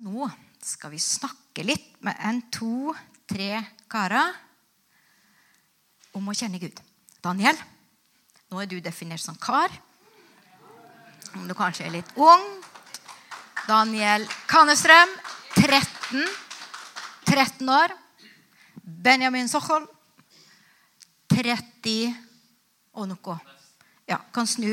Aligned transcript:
Nå 0.00 0.30
skal 0.64 0.94
vi 0.94 0.98
snakke 1.02 1.60
litt 1.60 1.98
med 2.00 2.16
en, 2.24 2.38
to, 2.48 2.94
tre 3.28 3.58
karer 3.90 4.32
om 6.16 6.30
å 6.30 6.34
kjenne 6.36 6.60
Gud. 6.62 6.78
Daniel, 7.20 7.58
nå 8.48 8.62
er 8.62 8.70
du 8.70 8.78
definert 8.80 9.20
som 9.20 9.36
kar. 9.36 9.68
Om 11.36 11.44
du 11.44 11.52
kanskje 11.52 11.84
er 11.84 11.92
litt 11.98 12.14
ung. 12.16 12.46
Daniel 13.68 14.24
Kanestrøm, 14.48 15.12
13. 15.58 16.24
13 17.28 17.68
år. 17.76 17.92
Benjamin 18.80 19.52
Sochol, 19.52 19.84
30 21.28 22.08
og 22.96 23.12
noe. 23.12 23.38
Ja, 24.08 24.16
kan 24.32 24.48
snu. 24.48 24.72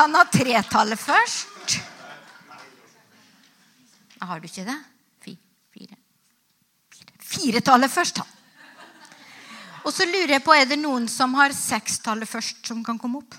Han 0.00 0.16
har 0.16 0.32
tretallet 0.32 1.04
først. 1.04 1.49
Har 4.20 4.40
du 4.40 4.46
ikke 4.48 4.66
det? 4.68 4.76
Fire. 5.24 5.38
Fire. 5.72 5.96
Firetallet 7.30 7.90
først, 7.92 8.20
da. 8.20 8.26
Og 9.80 9.94
så 9.96 10.04
lurer 10.04 10.34
jeg 10.36 10.44
på, 10.44 10.52
er 10.52 10.66
det 10.68 10.76
noen 10.80 11.08
som 11.08 11.32
har 11.38 11.54
sekstallet 11.56 12.28
først, 12.28 12.66
som 12.68 12.84
kan 12.84 12.98
komme 13.00 13.22
opp? 13.22 13.38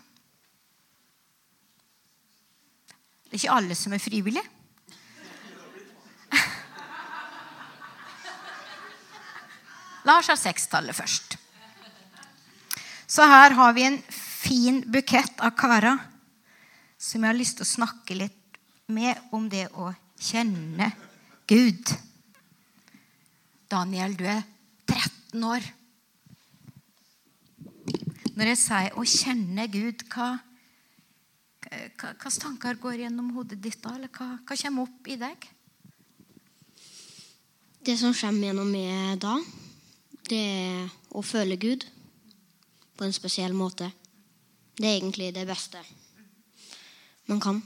Det 3.29 3.37
er 3.37 3.43
ikke 3.43 3.57
alle 3.59 3.77
som 3.77 3.93
er 3.95 4.01
frivillige. 4.01 4.47
Lars 10.09 10.27
har 10.33 10.39
sekstallet 10.39 10.97
først. 10.97 11.37
Så 13.05 13.27
her 13.27 13.53
har 13.53 13.73
vi 13.77 13.85
en 13.85 13.99
fin 14.09 14.81
bukett 14.89 15.39
av 15.43 15.53
karer 15.59 15.99
som 17.01 17.21
jeg 17.21 17.29
har 17.29 17.37
lyst 17.37 17.59
til 17.59 17.67
å 17.67 17.73
snakke 17.75 18.17
litt 18.17 18.59
med 18.91 19.19
om 19.35 19.49
det 19.51 19.67
å 19.77 19.91
kjenne 20.21 20.91
Gud. 21.49 21.91
Daniel, 23.71 24.15
du 24.19 24.25
er 24.27 24.43
13 24.87 25.43
år. 25.47 25.65
Når 28.35 28.53
jeg 28.53 28.57
sier 28.57 28.95
'å 28.95 29.03
kjenne 29.03 29.67
Gud', 29.67 30.07
hva 30.13 30.39
hvilke 31.71 32.31
tanker 32.41 32.79
går 32.81 33.05
gjennom 33.05 33.31
hodet 33.35 33.61
ditt 33.63 33.79
da? 33.83 33.95
Eller 33.95 34.11
hva, 34.11 34.35
hva 34.43 34.57
kommer 34.59 34.87
opp 34.87 35.07
i 35.07 35.17
deg? 35.19 35.47
Det 37.81 37.97
som 37.97 38.13
kommer 38.13 38.49
gjennom 38.49 38.71
meg 38.71 39.19
da, 39.21 39.37
det 40.29 40.41
er 40.41 40.89
å 41.15 41.23
føle 41.25 41.57
Gud 41.57 41.85
på 42.97 43.07
en 43.07 43.15
spesiell 43.15 43.55
måte. 43.57 43.91
Det 44.75 44.87
er 44.87 44.97
egentlig 44.99 45.31
det 45.35 45.47
beste 45.47 45.81
man 47.29 47.39
kan. 47.39 47.61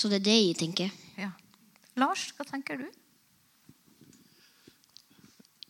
Så 0.00 0.08
det 0.08 0.22
er 0.22 0.28
det 0.30 0.38
jeg 0.38 0.56
tenker. 0.56 0.92
Ja. 1.20 1.28
Lars, 2.00 2.30
hva 2.38 2.46
tenker 2.48 2.78
du? 2.80 2.86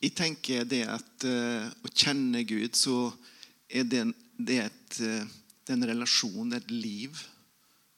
Jeg 0.01 0.15
tenker 0.15 0.69
det 0.71 0.85
at 0.87 1.27
uh, 1.27 1.67
å 1.67 1.91
kjenne 1.91 2.45
Gud, 2.47 2.79
så 2.79 3.11
er 3.67 3.89
det, 3.91 4.05
det 4.39 4.61
er 4.61 4.69
et, 4.71 5.01
uh, 5.03 5.27
det 5.67 5.75
er 5.75 5.81
en 5.81 5.89
relasjon, 5.91 6.53
det 6.53 6.61
er 6.61 6.63
et 6.63 6.77
liv. 6.77 7.19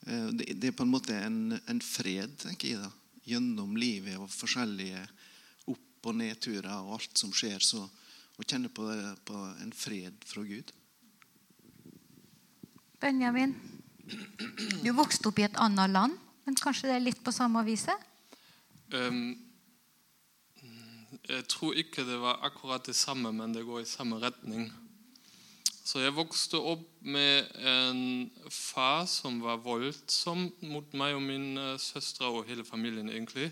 Uh, 0.09 0.33
det, 0.33 0.49
det, 0.57 0.71
er 0.71 0.79
på 0.79 0.87
en 0.87 0.95
måte 0.95 1.19
en, 1.21 1.59
en 1.61 1.85
fred, 1.85 2.33
tenker 2.41 2.73
jeg, 2.73 2.81
da. 2.81 2.89
gjennom 3.29 3.77
livet 3.77 4.17
og 4.17 4.33
forskjellige 4.33 5.05
opp- 5.69 6.09
og 6.09 6.17
nedturer 6.17 6.73
og 6.81 6.97
alt 6.97 7.21
som 7.21 7.37
skjer. 7.37 7.61
Så 7.61 7.85
å 7.85 8.49
kjenne 8.49 8.73
på, 8.73 8.89
på 9.29 9.45
en 9.61 9.77
fred 9.77 10.25
fra 10.27 10.49
Gud. 10.49 10.73
Benjamin, 13.05 13.53
du 14.83 14.91
vokste 14.97 15.31
opp 15.31 15.41
i 15.41 15.47
et 15.47 15.59
annet 15.63 15.93
land, 15.93 16.19
men 16.47 16.59
kanskje 16.59 16.91
det 16.91 16.99
er 16.99 17.07
litt 17.07 17.23
på 17.25 17.35
samme 17.35 17.63
viset? 17.67 17.97
Um, 18.93 19.35
jeg 21.29 21.45
tror 21.49 21.77
ikke 21.79 22.05
det 22.07 22.19
var 22.21 22.43
akkurat 22.45 22.87
det 22.87 22.97
samme, 22.99 23.33
men 23.33 23.55
det 23.55 23.67
går 23.67 23.85
i 23.85 23.89
samme 23.89 24.19
retning. 24.23 24.71
Så 25.83 26.03
jeg 26.03 26.15
vokste 26.15 26.61
opp 26.61 26.85
med 27.03 27.49
en 27.67 28.31
far 28.51 29.07
som 29.11 29.41
var 29.43 29.63
voldsom 29.65 30.47
mot 30.71 30.95
meg 30.95 31.17
og 31.17 31.25
min 31.25 31.59
søstre 31.83 32.31
og 32.31 32.47
hele 32.47 32.65
familien. 32.65 33.11
egentlig. 33.11 33.51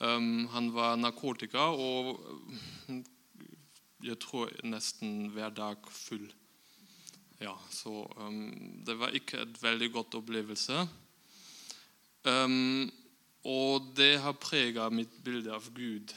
Um, 0.00 0.46
han 0.50 0.72
var 0.74 0.96
narkotiker 0.96 1.78
og 1.78 2.18
jeg 4.04 4.18
tror 4.20 4.50
nesten 4.64 5.30
hver 5.32 5.52
dag 5.54 5.76
full. 5.90 6.26
Ja, 7.40 7.54
så 7.70 8.04
um, 8.16 8.82
det 8.86 8.98
var 8.98 9.14
ikke 9.14 9.42
et 9.42 9.62
veldig 9.62 9.90
godt 9.92 10.14
opplevelse. 10.14 10.84
Um, 12.24 12.92
og 13.44 13.92
det 13.96 14.20
har 14.20 14.38
prega 14.40 14.88
mitt 14.88 15.12
bilde 15.24 15.52
av 15.52 15.66
Gud. 15.74 16.14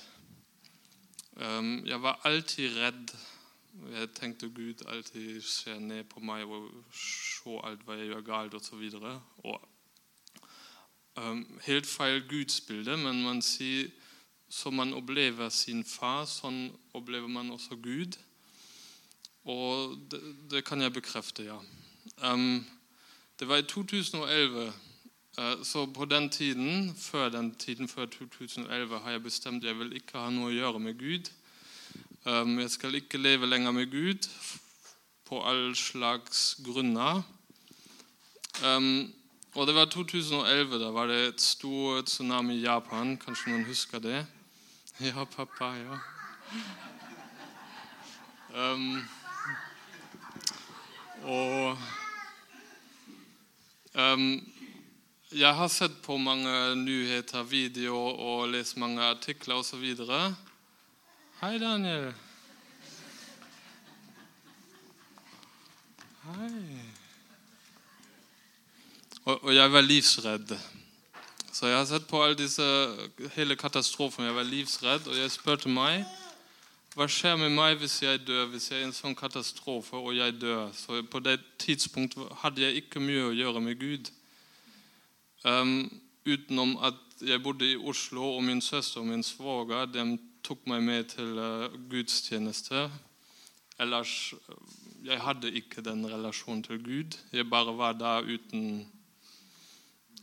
Um, 1.35 1.85
jeg 1.85 2.01
var 2.01 2.21
alltid 2.23 2.77
redd. 2.77 3.15
Jeg 3.91 4.09
tenkte 4.15 4.49
Gud 4.49 4.85
alltid 4.87 5.41
ser 5.41 5.79
ned 5.79 6.03
på 6.09 6.23
meg 6.23 6.45
og 6.49 6.69
ser 6.93 7.65
alt 7.67 7.83
hva 7.85 7.97
jeg 7.97 8.11
gjør 8.11 8.23
galt, 8.25 8.55
osv. 8.57 8.85
Um, 11.17 11.43
helt 11.65 11.89
feil 11.89 12.23
gudsbilde, 12.29 12.97
men 12.97 13.21
man 13.25 13.41
sier 13.41 13.89
som 14.49 14.77
man 14.79 14.93
opplever 14.95 15.49
sin 15.51 15.83
far, 15.83 16.25
sånn 16.25 16.69
opplever 16.95 17.27
man 17.27 17.51
også 17.51 17.75
Gud. 17.83 18.15
Og 19.47 19.95
det, 20.11 20.19
det 20.51 20.65
kan 20.67 20.81
jeg 20.83 20.93
bekrefte, 20.93 21.45
ja. 21.47 21.57
Um, 22.23 22.65
det 23.39 23.47
var 23.47 23.61
i 23.61 23.67
2011. 23.67 24.73
Uh, 25.37 25.63
så 25.63 25.85
på 25.85 26.05
den 26.05 26.29
tiden, 26.29 26.95
før 26.95 27.29
den 27.29 27.55
tiden, 27.55 27.87
før 27.87 28.05
2011, 28.05 28.99
har 28.99 29.11
jeg 29.11 29.23
bestemt 29.23 29.63
jeg 29.63 29.79
vil 29.79 29.95
ikke 29.95 30.19
ha 30.19 30.29
noe 30.29 30.51
å 30.51 30.55
gjøre 30.55 30.83
med 30.83 30.99
Gud. 30.99 31.31
Jeg 32.27 32.69
skal 32.73 32.95
ikke 32.95 33.21
leve 33.21 33.47
lenger 33.47 33.71
med 33.71 33.87
Gud 33.87 34.25
på 35.29 35.37
all 35.47 35.75
slags 35.79 36.57
grunner. 36.65 37.21
Og 39.55 39.67
det 39.67 39.75
var 39.75 39.85
2011. 39.85 40.79
Da 40.79 40.89
var 40.91 41.07
det 41.07 41.27
et 41.27 41.41
stor 41.41 42.01
tsunami 42.01 42.57
i 42.57 42.65
Japan. 42.65 43.15
Kanskje 43.17 43.53
noen 43.53 43.63
husker 43.65 44.03
det? 44.03 44.25
Ja, 44.99 45.23
pappa, 45.23 45.71
ja. 45.77 45.97
Um, 48.53 48.99
og 51.23 51.77
um, 53.93 54.27
jeg 55.31 55.55
har 55.55 55.67
sett 55.67 55.97
på 56.05 56.17
mange 56.17 56.75
nyheter, 56.75 57.43
videoer 57.43 58.21
og 58.23 58.49
lest 58.53 58.77
mange 58.77 59.01
artikler 59.03 59.59
osv. 59.59 59.83
Hei, 61.41 61.57
Daniel. 61.59 62.13
Hei. 66.27 66.81
Og, 69.25 69.43
og 69.43 69.55
jeg 69.55 69.71
var 69.71 69.81
livsredd. 69.81 70.55
Så 71.51 71.67
jeg 71.67 71.77
har 71.77 71.85
sett 71.89 72.07
på 72.07 72.23
alle 72.23 72.37
disse, 72.39 72.63
hele 73.35 73.55
katastrofen. 73.59 74.25
Jeg 74.25 74.35
var 74.35 74.47
livsredd, 74.47 75.07
og 75.07 75.17
jeg 75.17 75.31
spurte 75.33 75.69
meg 75.69 76.05
hva 76.97 77.05
skjer 77.05 77.35
med 77.37 77.51
meg 77.53 77.75
hvis 77.77 77.99
jeg 78.01 78.23
dør, 78.25 78.47
hvis 78.49 78.71
jeg 78.71 78.79
er 78.79 78.87
i 78.87 78.87
en 78.87 78.95
sånn 78.95 79.15
katastrofe 79.17 79.99
og 79.99 80.15
jeg 80.17 80.33
dør? 80.41 80.71
Så 80.73 81.03
På 81.05 81.19
det 81.21 81.35
tidspunktet 81.61 82.31
hadde 82.41 82.63
jeg 82.63 82.81
ikke 82.81 83.03
mye 83.03 83.27
å 83.27 83.35
gjøre 83.37 83.61
med 83.61 83.77
Gud. 83.77 84.09
Um, 85.45 85.91
utenom 86.25 86.73
at 86.81 86.97
jeg 87.21 87.43
bodde 87.45 87.69
i 87.69 87.77
Oslo, 87.77 88.31
og 88.39 88.41
min 88.47 88.63
søster 88.65 89.03
og 89.03 89.11
min 89.11 89.21
svoger 89.21 89.85
tok 90.41 90.65
meg 90.65 90.81
med 90.81 91.13
til 91.13 91.37
uh, 91.37 91.69
gudstjeneste. 91.91 92.87
Ellers 93.77 94.33
jeg 95.05 95.21
hadde 95.21 95.53
ikke 95.53 95.85
den 95.85 96.01
relasjonen 96.09 96.65
til 96.65 96.81
Gud. 96.81 97.19
Jeg 97.29 97.45
bare 97.49 97.77
var 97.77 97.93
der 97.93 98.25
uten 98.25 98.87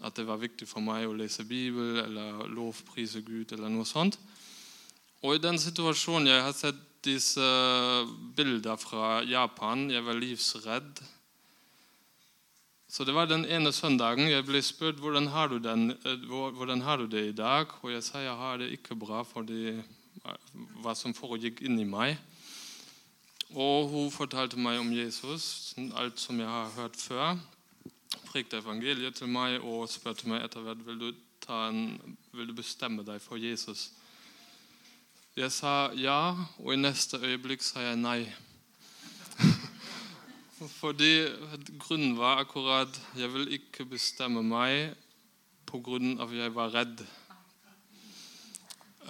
at 0.03 0.17
det 0.17 0.27
var 0.27 0.43
viktig 0.43 0.67
for 0.67 0.83
meg 0.83 1.07
å 1.07 1.15
lese 1.15 1.47
Bibel 1.47 2.03
eller 2.03 2.49
lovprise 2.51 3.23
Gud 3.23 3.55
eller 3.55 3.71
noe 3.71 3.87
sånt. 3.87 4.19
Og 5.25 5.39
i 5.39 5.41
den 5.41 5.57
situasjonen 5.57 6.29
jeg 6.29 6.43
har 6.45 6.53
sett 6.53 6.81
disse 7.05 7.45
bilder 8.37 8.77
fra 8.81 9.23
Japan. 9.25 9.87
Jeg 9.93 10.05
var 10.05 10.19
livsredd. 10.19 11.01
Så 12.89 13.07
det 13.09 13.15
var 13.17 13.27
den 13.27 13.47
ene 13.49 13.73
søndagen 13.73 14.29
jeg 14.29 14.45
ble 14.47 14.61
spurt 14.63 15.01
hvordan 15.01 15.31
har 15.33 15.49
du, 15.51 15.57
den, 15.59 15.95
hvordan 16.29 16.85
har 16.85 17.01
du 17.01 17.09
det 17.09 17.25
i 17.31 17.37
dag. 17.37 17.73
Og 17.81 17.95
jeg 17.95 18.05
sa 18.05 18.21
jeg 18.21 18.37
har 18.37 18.61
det 18.61 18.69
ikke 18.77 18.99
bra 19.01 19.25
fordi 19.25 19.81
hva 20.85 20.93
som 20.97 21.17
foregikk 21.17 21.65
inni 21.65 21.89
meg. 21.89 22.21
Og 23.57 23.89
hun 23.89 24.13
fortalte 24.13 24.61
meg 24.61 24.77
om 24.83 24.93
Jesus, 24.93 25.75
alt 25.97 26.21
som 26.21 26.39
jeg 26.41 26.53
har 26.53 26.73
hørt 26.77 27.01
før. 27.01 27.41
Prekte 28.29 28.61
evangeliet 28.61 29.17
til 29.17 29.33
meg 29.33 29.57
og 29.63 29.89
spurte 29.89 30.29
meg 30.29 30.45
etter 30.45 30.65
hvert 30.65 30.85
vil 30.85 31.01
du, 31.01 31.11
en, 31.49 31.85
vil 32.37 32.53
du 32.53 32.57
bestemme 32.61 33.05
deg 33.07 33.25
for 33.25 33.41
Jesus. 33.41 33.89
Jeg 35.35 35.51
sa 35.51 35.89
ja, 35.99 36.31
og 36.63 36.69
i 36.71 36.77
neste 36.79 37.19
øyeblikk 37.19 37.63
sa 37.67 37.81
jeg 37.83 37.97
nei. 37.99 38.21
Fordi 40.81 41.27
grunnen 41.83 42.13
var 42.15 42.45
akkurat 42.45 43.01
jeg 43.19 43.33
vil 43.33 43.49
ikke 43.57 43.83
bestemme 43.91 44.45
meg 44.47 44.93
av 45.75 46.21
at 46.23 46.35
jeg 46.39 46.53
var 46.55 46.71
redd. 46.71 47.03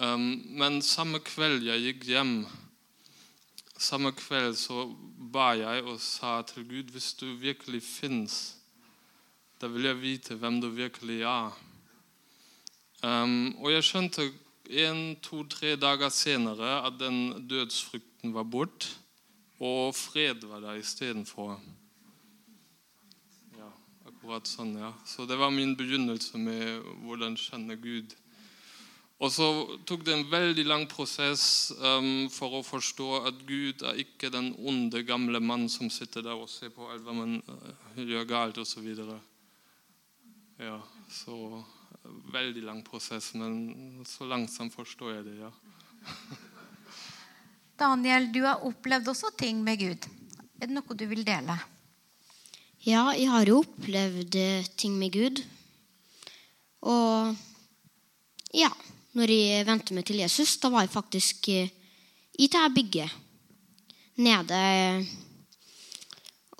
Um, 0.01 0.41
men 0.57 0.81
samme 0.81 1.21
kveld 1.21 1.61
jeg 1.67 1.83
gikk 1.83 2.07
hjem, 2.09 2.31
samme 3.77 4.09
kveld 4.17 4.57
så 4.57 4.87
ba 5.31 5.51
jeg 5.59 5.83
og 5.85 5.99
sa 6.01 6.39
til 6.49 6.65
Gud 6.65 6.89
hvis 6.89 7.11
du 7.21 7.35
virkelig 7.37 7.83
fins, 7.85 8.55
da 9.61 9.69
vil 9.69 9.85
jeg 9.85 10.01
vite 10.01 10.39
hvem 10.41 10.57
du 10.57 10.71
virkelig 10.73 11.21
er. 11.21 11.53
Um, 13.05 13.53
og 13.61 13.69
jeg 13.75 13.85
skjønte 13.85 14.27
en, 14.69 15.15
to, 15.23 15.43
tre 15.49 15.75
dager 15.79 16.09
senere 16.13 16.79
at 16.87 16.99
den 16.99 17.47
dødsfrykten 17.49 18.33
var 18.33 18.43
bort, 18.43 18.89
og 19.59 19.95
fred 19.95 20.43
var 20.49 20.63
der 20.63 20.81
istedenfor. 20.81 21.55
Ja, 23.55 23.69
akkurat 24.07 24.49
sånn, 24.49 24.75
ja. 24.81 24.91
Så 25.07 25.27
det 25.29 25.39
var 25.39 25.53
min 25.55 25.75
begynnelse 25.79 26.37
med 26.41 26.83
hvordan 27.05 27.37
kjenne 27.39 27.77
Gud. 27.79 28.15
Og 29.23 29.31
så 29.31 29.45
tok 29.87 30.03
det 30.03 30.11
en 30.11 30.27
veldig 30.27 30.65
lang 30.67 30.83
prosess 30.91 31.71
um, 31.79 32.27
for 32.33 32.57
å 32.57 32.65
forstå 32.67 33.07
at 33.29 33.45
Gud 33.47 33.85
er 33.87 34.01
ikke 34.03 34.27
den 34.33 34.51
onde, 34.59 35.05
gamle 35.07 35.39
mann 35.39 35.69
som 35.71 35.87
sitter 35.93 36.25
der 36.25 36.35
og 36.35 36.51
ser 36.51 36.73
på 36.75 36.89
alt 36.91 37.05
hva 37.05 37.15
man 37.15 37.37
uh, 37.47 37.95
gjør 37.95 38.27
galt, 38.27 38.59
osv. 38.59 38.89
Ja, 40.59 40.81
så 41.07 41.63
veldig 42.33 42.63
lang 42.65 42.81
prosess, 42.85 43.33
men 43.37 44.03
så 44.07 44.27
langsomt 44.29 44.73
forstår 44.75 45.17
jeg 45.17 45.25
det, 45.29 45.35
ja. 45.43 45.51
Daniel, 47.81 48.29
du 48.31 48.41
har 48.45 48.63
opplevd 48.63 49.09
også 49.11 49.33
ting 49.37 49.63
med 49.63 49.81
Gud. 49.81 50.05
Er 50.59 50.69
det 50.69 50.75
noe 50.77 50.95
du 50.95 51.05
vil 51.09 51.25
dele? 51.27 51.57
Ja, 52.85 53.09
jeg 53.17 53.27
har 53.33 53.49
jo 53.49 53.63
opplevd 53.63 54.37
eh, 54.39 54.67
ting 54.77 54.95
med 54.99 55.11
Gud. 55.15 55.41
Og 56.85 57.35
ja, 58.55 58.69
når 59.17 59.31
jeg 59.33 59.67
vendte 59.67 59.97
meg 59.97 60.05
til 60.07 60.21
Jesus, 60.21 60.55
da 60.61 60.69
var 60.71 60.85
jeg 60.85 60.93
faktisk 60.93 61.49
eh, 61.51 61.71
i 62.37 62.47
dette 62.47 62.71
bygget 62.75 63.15
nede. 64.21 64.61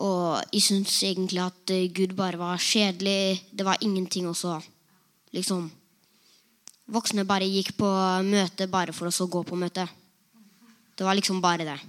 Og 0.02 0.42
jeg 0.52 0.66
syntes 0.66 0.98
egentlig 1.08 1.44
at 1.46 1.72
eh, 1.72 1.92
Gud 1.94 2.16
bare 2.18 2.42
var 2.42 2.60
kjedelig. 2.60 3.46
Det 3.52 3.68
var 3.68 3.80
ingenting 3.82 4.28
også. 4.28 4.58
Liksom 5.36 5.68
Voksne 6.86 7.24
bare 7.26 7.48
gikk 7.50 7.72
på 7.80 7.88
møte 8.28 8.68
bare 8.70 8.94
for 8.94 9.10
å 9.10 9.14
så 9.14 9.26
gå 9.26 9.40
på 9.42 9.58
møte. 9.58 9.88
Det 10.94 11.02
var 11.02 11.18
liksom 11.18 11.40
bare 11.42 11.66
det. 11.66 11.80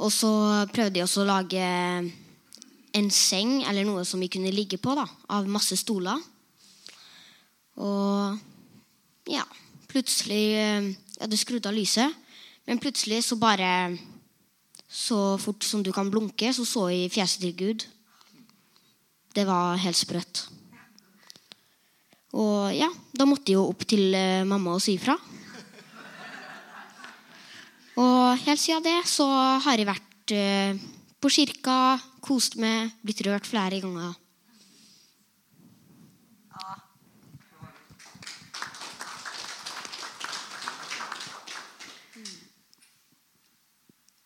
Og 0.00 0.08
så 0.08 0.30
prøvde 0.72 0.96
jeg 0.96 1.04
også 1.04 1.20
å 1.20 1.28
lage 1.28 1.60
en 2.96 3.10
seng 3.12 3.60
eller 3.68 3.84
noe 3.84 4.06
som 4.08 4.22
vi 4.24 4.30
kunne 4.32 4.52
ligge 4.54 4.80
på, 4.80 4.96
da, 4.96 5.04
av 5.36 5.52
masse 5.52 5.76
stoler. 5.76 6.16
Og 7.80 8.40
ja, 9.30 9.44
plutselig 9.88 10.42
Jeg 10.50 11.26
hadde 11.26 11.36
skrudd 11.36 11.68
av 11.68 11.76
lyset, 11.76 12.16
men 12.66 12.80
plutselig 12.80 13.22
så 13.24 13.36
bare 13.36 13.98
Så 14.88 15.36
fort 15.38 15.62
som 15.64 15.84
du 15.84 15.92
kan 15.92 16.08
blunke, 16.10 16.50
så 16.56 16.64
så 16.64 16.88
jeg 16.90 17.12
fjeset 17.12 17.44
til 17.44 17.52
Gud. 17.54 17.84
Det 19.34 19.44
var 19.46 19.78
helt 19.78 19.98
sprøtt. 19.98 20.46
Og 22.34 22.70
ja, 22.74 22.88
da 23.14 23.26
måtte 23.26 23.50
jeg 23.50 23.58
jo 23.58 23.68
opp 23.70 23.84
til 23.90 24.14
eh, 24.14 24.46
mamma 24.46 24.76
og 24.76 24.82
si 24.82 24.94
ifra. 24.98 25.16
Og 28.00 28.38
helt 28.46 28.62
siden 28.62 28.86
det 28.86 28.98
så 29.10 29.26
har 29.64 29.78
jeg 29.78 29.88
vært 29.88 30.34
eh, 30.34 30.78
på 31.20 31.30
kirka, 31.30 31.98
kost 32.24 32.56
meg, 32.60 32.94
blitt 33.04 33.22
rørt 33.26 33.48
flere 33.50 33.80
ganger. 33.82 34.14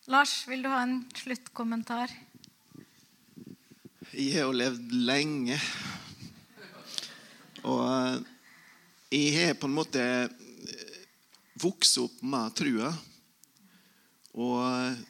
Lars, 0.05 0.43
vil 0.45 0.61
du 0.61 0.69
ha 0.69 0.83
en 0.85 0.99
sluttkommentar? 1.17 2.11
Jeg 4.15 4.31
har 4.31 4.45
jo 4.47 4.55
levd 4.55 4.93
lenge. 5.03 5.55
Og 7.67 7.81
eh, 7.83 8.21
jeg 9.11 9.33
har 9.35 9.57
på 9.59 9.67
en 9.67 9.75
måte 9.75 9.99
eh, 9.99 10.93
vokst 11.59 11.99
opp 11.99 12.21
med 12.23 12.53
trua. 12.55 12.93
Og 14.39 14.61
eh, 14.69 15.01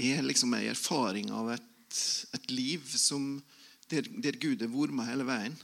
jeg 0.00 0.16
har 0.16 0.26
liksom 0.26 0.56
en 0.58 0.66
erfaring 0.72 1.30
av 1.30 1.52
et, 1.54 2.00
et 2.34 2.50
liv 2.50 2.82
som, 2.98 3.36
der, 3.92 4.10
der, 4.18 4.40
Gud 4.42 4.66
har 4.66 4.72
vært 4.74 4.98
med 4.98 5.06
hele 5.06 5.28
veien. 5.28 5.54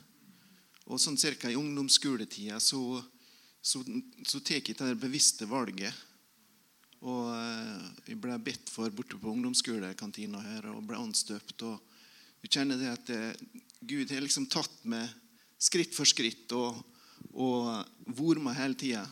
Og 0.87 1.03
sånn 1.03 1.19
cirka 1.19 1.51
i 1.51 1.59
ungdomsskoletida 1.59 2.63
så, 2.63 3.01
så, 3.59 3.83
så 4.23 4.39
tar 4.39 4.61
jeg 4.61 4.79
det 4.79 4.95
bevisste 5.03 5.51
valget 5.51 5.99
og 7.01 7.31
eh, 7.33 7.85
jeg 8.11 8.21
ble 8.21 8.37
bedt 8.45 8.69
for 8.69 8.93
borte 8.93 9.17
på 9.17 9.33
ungdomsskolekantina 9.33 10.41
her 10.45 10.69
og 10.75 10.85
ble 10.89 10.99
anstøpt. 11.01 11.63
og 11.65 11.81
Du 12.43 12.49
kjenner 12.49 12.77
det 12.77 12.91
at 12.93 13.13
eh, 13.15 13.41
Gud 13.81 14.13
har 14.13 14.21
liksom 14.21 14.49
tatt 14.53 14.83
meg 14.85 15.09
skritt 15.61 15.97
for 15.97 16.09
skritt 16.09 16.53
og, 16.57 16.77
og 17.33 17.71
vært 18.05 18.45
med 18.45 18.59
hele 18.59 18.77
tida. 18.77 19.07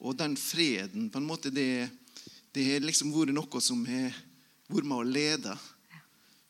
Og 0.00 0.16
den 0.16 0.36
freden, 0.40 1.10
på 1.12 1.20
en 1.20 1.28
måte, 1.28 1.52
det, 1.52 1.88
har 2.56 2.84
liksom 2.84 3.12
vært 3.12 3.36
noe 3.36 3.60
som 3.64 3.84
har 3.88 4.16
vært 4.72 4.88
med 4.88 5.12
lede. 5.12 5.56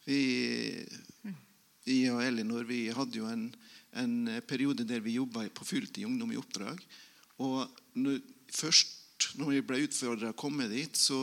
Vi, 0.07 0.21
jeg 1.87 2.13
og 2.15 2.23
Elinor 2.23 2.67
vi 2.67 2.85
hadde 2.95 3.19
jo 3.19 3.27
en, 3.31 3.49
en 3.99 4.15
periode 4.47 4.87
der 4.87 5.03
vi 5.03 5.19
jobba 5.19 5.49
på 5.51 5.67
fulltid 5.67 6.07
Ungdom 6.07 6.31
i 6.35 6.39
oppdrag. 6.39 6.79
Og 7.43 7.67
når, 7.99 8.23
først 8.55 9.06
når 9.41 9.53
vi 9.55 9.65
ble 9.65 9.83
utfordra 9.87 10.33
å 10.33 10.39
komme 10.39 10.69
dit, 10.71 10.97
så, 10.97 11.23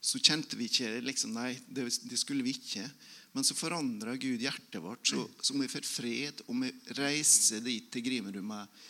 så, 0.00 0.20
kjente 0.20 0.58
vi 0.58 0.68
ikke 0.70 0.90
liksom, 1.04 1.34
Nei, 1.36 1.54
det, 1.68 1.88
det, 2.08 2.18
skulle 2.20 2.44
vi 2.44 2.54
ikke. 2.56 2.84
Men 3.32 3.46
så 3.46 3.56
forandra 3.56 4.16
Gud 4.20 4.42
hjertet 4.42 4.82
vårt, 4.84 5.06
så, 5.08 5.24
så 5.40 5.56
vi 5.56 5.70
får 5.70 5.88
fred. 5.88 6.42
Og 6.48 6.58
vi 6.64 6.72
reiser 6.98 7.64
dit 7.64 7.88
til 7.92 8.04
Grimerud 8.04 8.44
med 8.44 8.82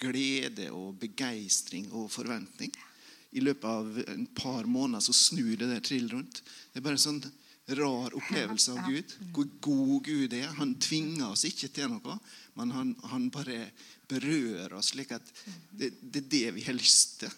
glede 0.00 0.70
og 0.72 0.94
begeistring 1.00 1.90
og 1.92 2.10
forventning. 2.12 2.72
I 3.30 3.42
løpet 3.44 3.66
av 3.68 3.98
en 4.10 4.26
par 4.34 4.66
måneder 4.66 5.02
så 5.04 5.14
snur 5.14 5.54
det 5.58 5.68
der 5.70 5.84
trill 5.84 6.08
rundt. 6.10 6.42
Det 6.72 6.80
er 6.80 6.86
bare 6.86 6.98
en 6.98 7.04
sånn 7.04 7.22
rar 7.78 8.14
opplevelse 8.18 8.74
av 8.74 8.88
Gud. 8.90 9.14
Hvor 9.34 9.48
god 9.62 9.96
Gud 10.06 10.34
er. 10.34 10.48
Han 10.58 10.74
tvinger 10.82 11.30
oss 11.30 11.44
ikke 11.46 11.70
til 11.74 11.92
noe, 11.92 12.18
men 12.58 12.74
han, 12.74 12.94
han 13.12 13.28
bare 13.32 13.68
berører 14.10 14.74
oss 14.78 14.90
slik 14.94 15.12
at 15.14 15.26
det, 15.70 15.92
det 16.00 16.24
er 16.24 16.30
det 16.34 16.46
vi 16.58 16.66
har 16.66 16.78
lyst 16.78 17.20
til. 17.22 17.34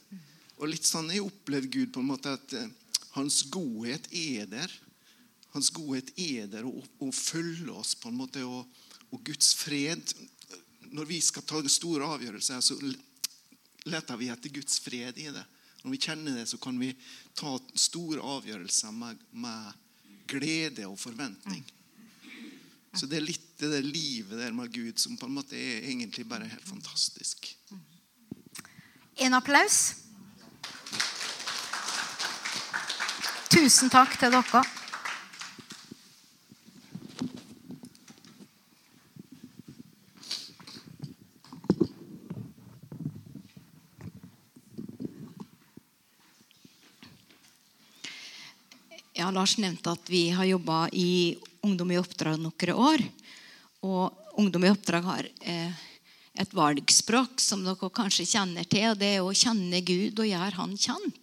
Og 0.62 0.70
litt 0.70 0.86
sånn 0.86 1.10
Jeg 1.10 1.26
opplevd 1.26 1.70
Gud 1.74 1.92
på 1.94 2.02
en 2.02 2.10
måte 2.12 2.36
at 2.38 2.54
eh, 2.54 2.70
hans 3.16 3.42
godhet 3.52 4.06
er 4.14 4.46
der. 4.50 4.74
Hans 5.56 5.72
godhet 5.74 6.12
er 6.16 6.46
der 6.48 6.68
og, 6.68 6.86
og 7.02 7.10
følger 7.14 7.74
oss 7.74 7.96
på 7.98 8.12
en 8.12 8.20
måte. 8.20 8.44
Og, 8.46 8.68
og, 9.10 9.18
Guds 9.26 9.52
fred 9.58 10.14
Når 10.94 11.08
vi 11.10 11.18
skal 11.24 11.44
ta 11.48 11.60
store 11.66 12.06
avgjørelser, 12.14 12.62
så 12.62 12.78
leter 13.88 14.20
vi 14.20 14.30
etter 14.30 14.54
Guds 14.54 14.78
fred 14.84 15.18
i 15.18 15.30
det. 15.34 15.44
Når 15.82 15.96
vi 15.96 16.02
kjenner 16.04 16.36
det, 16.38 16.46
så 16.46 16.60
kan 16.62 16.76
vi 16.78 16.92
ta 17.34 17.56
store 17.74 18.22
avgjørelser 18.22 18.92
med, 18.94 19.22
med 19.32 19.72
glede 20.30 20.86
og 20.86 21.00
forventning. 21.00 21.64
Så 22.94 23.08
det 23.08 23.18
er 23.18 23.24
litt 23.24 23.48
det 23.58 23.70
der 23.72 23.86
livet 23.86 24.36
der 24.38 24.54
med 24.54 24.70
Gud 24.74 25.00
som 25.00 25.16
på 25.18 25.26
en 25.26 25.34
måte 25.40 25.56
er 25.56 25.88
egentlig 25.88 26.26
bare 26.28 26.46
helt 26.46 26.68
fantastisk. 26.68 27.48
En 29.16 29.34
applaus. 29.34 30.01
Tusen 33.52 33.90
takk 33.92 34.14
til 34.16 34.32
dere. 34.32 34.60
Ja, 49.12 49.28
Lars 49.28 49.58
nevnte 49.60 49.92
at 49.92 50.08
vi 50.08 50.30
har 50.32 50.48
jobba 50.48 50.86
i 50.96 51.36
Ungdom 51.60 51.92
i 51.92 52.00
oppdrag 52.00 52.40
noen 52.40 52.72
år. 52.72 53.04
Og 53.84 54.40
Ungdom 54.40 54.64
i 54.64 54.72
oppdrag 54.72 55.04
har 55.04 55.28
eh, 55.44 55.82
et 56.40 56.56
valgspråk 56.56 57.36
som 57.36 57.60
dere 57.68 57.92
kanskje 57.92 58.32
kjenner 58.32 58.64
til. 58.64 58.94
og 58.94 59.02
Det 59.04 59.18
er 59.18 59.20
å 59.20 59.36
kjenne 59.36 59.84
Gud 59.84 60.24
og 60.24 60.32
gjøre 60.32 60.56
Han 60.56 60.80
kjent. 60.80 61.21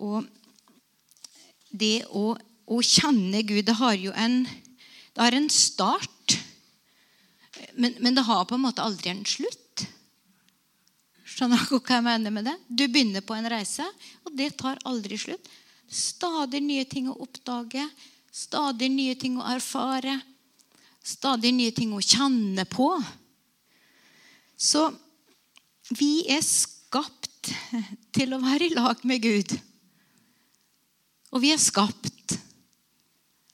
Og 0.00 0.26
det 1.70 2.02
å, 2.08 2.32
å, 2.66 2.80
kjenne 2.82 3.42
Gud, 3.46 3.66
det 3.68 3.76
har 3.78 3.96
jo 3.98 4.14
en, 4.16 4.42
det 5.14 5.22
har 5.22 5.36
en 5.36 5.48
start. 5.52 6.36
Men, 7.76 7.94
men, 8.00 8.16
det 8.16 8.26
har 8.26 8.46
på 8.48 8.56
en 8.56 8.64
måte 8.64 8.84
aldri 8.84 9.12
en 9.12 9.24
slutt. 9.28 9.84
Skjønner 11.30 11.60
dere 11.68 11.78
hva 11.78 11.98
jeg 11.98 12.06
mener 12.08 12.34
med 12.34 12.48
det? 12.48 12.56
Du 12.66 12.86
begynner 12.88 13.24
på 13.24 13.36
en 13.36 13.48
reise, 13.52 13.86
og 14.26 14.34
det 14.36 14.54
tar 14.60 14.80
aldri 14.88 15.18
slutt. 15.20 15.52
Stadig 15.90 16.62
nye 16.62 16.86
ting 16.88 17.08
å 17.10 17.18
oppdage. 17.22 17.86
Stadig 18.30 18.90
nye 18.92 19.16
ting 19.18 19.38
å 19.40 19.46
erfare. 19.52 20.18
Stadig 21.02 21.52
nye 21.56 21.74
ting 21.74 21.94
å 21.96 22.02
kjenne 22.04 22.66
på. 22.70 22.92
Så 24.60 24.84
vi 25.96 26.20
er 26.30 26.44
skapt 26.44 27.50
til 28.14 28.36
å 28.36 28.42
være 28.42 28.68
i 28.68 28.74
lag 28.76 29.02
med 29.08 29.24
Gud. 29.24 29.56
Og 31.30 31.42
vi 31.42 31.52
er 31.54 31.60
skapt. 31.62 32.36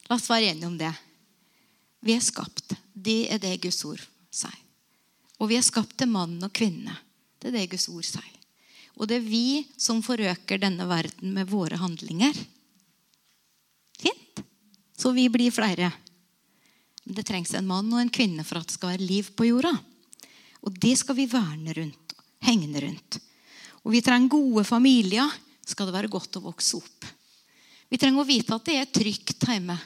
La 0.08 0.16
oss 0.16 0.30
være 0.30 0.52
enige 0.52 0.70
om 0.70 0.78
det. 0.78 0.92
Vi 2.06 2.14
er 2.14 2.24
skapt. 2.24 2.76
Det 2.92 3.26
er 3.32 3.40
det 3.42 3.58
Guds 3.64 3.82
ord 3.84 4.02
sier. 4.30 4.62
Og 5.36 5.50
vi 5.50 5.58
er 5.58 5.64
skapt 5.66 5.96
til 6.00 6.08
mann 6.08 6.38
og 6.40 6.52
kvinne. 6.56 6.94
Det 7.36 7.50
er 7.50 7.58
det 7.58 7.70
Guds 7.74 7.88
ord 7.92 8.06
sier. 8.06 8.32
Og 8.96 9.10
det 9.10 9.18
er 9.18 9.26
vi 9.26 9.66
som 9.76 10.00
forøker 10.04 10.60
denne 10.62 10.86
verden 10.88 11.34
med 11.36 11.50
våre 11.50 11.76
handlinger. 11.76 12.32
Fint. 14.00 14.40
Så 14.96 15.12
vi 15.12 15.26
blir 15.28 15.52
flere. 15.52 15.90
Men 17.04 17.18
det 17.18 17.26
trengs 17.28 17.52
en 17.54 17.68
mann 17.68 17.92
og 17.92 18.00
en 18.00 18.12
kvinne 18.12 18.44
for 18.46 18.62
at 18.62 18.70
det 18.70 18.78
skal 18.78 18.94
være 18.94 19.10
liv 19.10 19.28
på 19.36 19.50
jorda. 19.50 19.74
Og 20.64 20.80
det 20.80 20.94
skal 20.98 21.18
vi 21.18 21.28
verne 21.28 21.76
rundt. 21.76 22.16
Hegne 22.46 22.80
rundt. 22.86 23.20
Og 23.84 23.92
vi 23.92 24.02
trenger 24.02 24.32
gode 24.32 24.64
familier. 24.64 25.28
Skal 25.66 25.90
det 25.90 25.98
være 25.98 26.10
godt 26.10 26.40
å 26.40 26.46
vokse 26.48 26.80
opp. 26.80 27.06
Vi 27.88 27.98
trenger 28.00 28.22
å 28.22 28.28
vite 28.28 28.56
at 28.56 28.66
det 28.66 28.78
er 28.80 28.90
trygt 28.90 29.46
hjemme. 29.46 29.76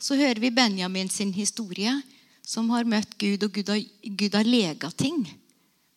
Så 0.00 0.16
hører 0.16 0.40
vi 0.40 0.52
Benjamin 0.52 1.08
sin 1.12 1.32
historie, 1.36 1.92
som 2.46 2.68
har 2.70 2.88
møtt 2.88 3.16
Gud, 3.18 3.42
og 3.42 3.52
Gud 3.56 3.72
har, 3.72 3.80
Gud 4.02 4.36
har 4.36 4.46
lega 4.46 4.90
ting. 4.94 5.24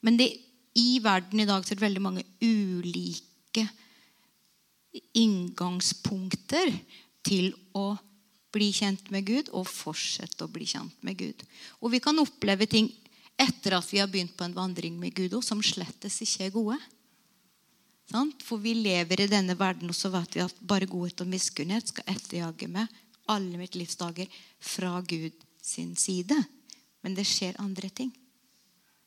Men 0.02 0.18
det, 0.20 0.32
i 0.80 1.00
verden 1.04 1.44
i 1.44 1.48
dag 1.48 1.66
så 1.66 1.74
er 1.74 1.80
det 1.80 1.88
veldig 1.88 2.04
mange 2.04 2.26
ulike 2.42 3.66
inngangspunkter 5.20 6.72
til 7.26 7.52
å 7.78 7.92
bli 8.54 8.72
kjent 8.74 9.12
med 9.14 9.28
Gud 9.28 9.52
og 9.54 9.68
fortsette 9.70 10.46
å 10.46 10.52
bli 10.52 10.66
kjent 10.70 10.96
med 11.06 11.20
Gud. 11.20 11.44
Og 11.84 11.94
vi 11.94 12.02
kan 12.02 12.18
oppleve 12.22 12.66
ting 12.70 12.90
etter 13.40 13.78
at 13.78 13.88
vi 13.92 14.02
har 14.02 14.10
begynt 14.12 14.36
på 14.38 14.48
en 14.48 14.56
vandring 14.56 14.98
med 15.00 15.14
Gud, 15.16 15.38
som 15.46 15.62
slettes 15.64 16.18
ikke 16.26 16.48
er 16.48 16.56
gode. 16.56 16.80
For 18.10 18.58
vi 18.58 18.74
lever 18.74 19.22
i 19.22 19.30
denne 19.30 19.56
verden, 19.58 19.90
og 19.92 19.98
så 19.98 20.10
vet 20.14 20.36
vi 20.36 20.42
at 20.42 20.62
bare 20.66 20.90
godhet 20.90 21.22
og 21.22 21.30
miskunnhet 21.30 21.92
skal 21.92 22.08
etterjage 22.10 22.70
meg 22.72 22.90
alle 23.30 23.60
mitt 23.62 23.76
livs 23.78 24.00
dager 24.00 24.30
fra 24.60 24.96
Gud 25.06 25.36
sin 25.62 25.94
side. 26.00 26.38
Men 27.06 27.16
det 27.16 27.28
skjer 27.30 27.60
andre 27.62 27.92
ting. 27.94 28.12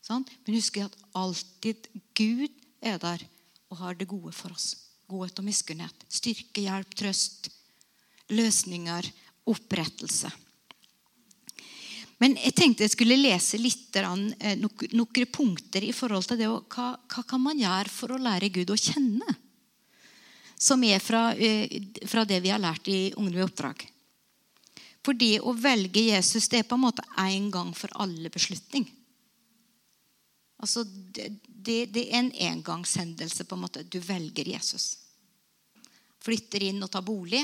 Men 0.09 0.27
husk 0.55 0.79
at 0.83 0.95
alltid 1.19 1.89
Gud 2.19 2.51
er 2.83 2.99
der 3.03 3.25
og 3.73 3.81
har 3.81 3.97
det 3.99 4.11
gode 4.11 4.33
for 4.37 4.55
oss. 4.55 4.75
Godhet 5.11 5.39
og 5.41 5.47
miskunnhet. 5.47 6.07
Styrke, 6.09 6.63
hjelp, 6.65 6.95
trøst, 6.99 7.51
løsninger, 8.33 9.09
opprettelse. 9.49 10.31
Men 12.23 12.37
jeg 12.39 12.55
tenkte 12.55 12.87
jeg 12.87 12.95
skulle 12.95 13.19
lese 13.19 13.59
litt 13.59 13.97
eh, 13.99 14.55
noen 14.61 15.31
punkter 15.35 15.83
i 15.83 15.95
forhold 15.97 16.29
til 16.31 16.39
det. 16.39 16.51
Hva, 16.71 16.93
hva 16.95 17.25
kan 17.27 17.43
man 17.43 17.59
gjøre 17.59 17.91
for 17.91 18.15
å 18.15 18.21
lære 18.23 18.53
Gud 18.55 18.71
å 18.71 18.79
kjenne? 18.79 19.27
Som 20.55 20.85
er 20.87 21.03
fra, 21.03 21.33
eh, 21.35 21.81
fra 22.07 22.23
det 22.29 22.39
vi 22.45 22.53
har 22.55 22.63
lært 22.63 22.87
i 22.87 23.11
Ungdom 23.17 23.41
i 23.41 23.47
oppdrag. 23.49 23.83
For 25.03 25.19
det 25.19 25.41
å 25.43 25.55
velge 25.59 26.05
Jesus 26.13 26.47
det 26.47 26.63
er 26.63 26.69
på 26.71 26.79
en 26.79 26.85
måte 26.85 27.03
en 27.19 27.51
gang 27.51 27.73
for 27.75 27.91
alle 27.99 28.31
beslutning. 28.31 28.87
Altså, 30.63 30.85
det, 30.87 31.33
det, 31.91 32.05
er 32.07 32.21
en 32.21 32.31
engangshendelse. 32.53 33.45
på 33.45 33.59
en 33.59 33.65
måte. 33.65 33.83
Du 33.83 33.99
velger 33.99 34.47
Jesus. 34.55 34.93
Flytter 36.23 36.69
inn 36.71 36.79
og 36.87 36.91
tar 36.95 37.03
bolig. 37.03 37.43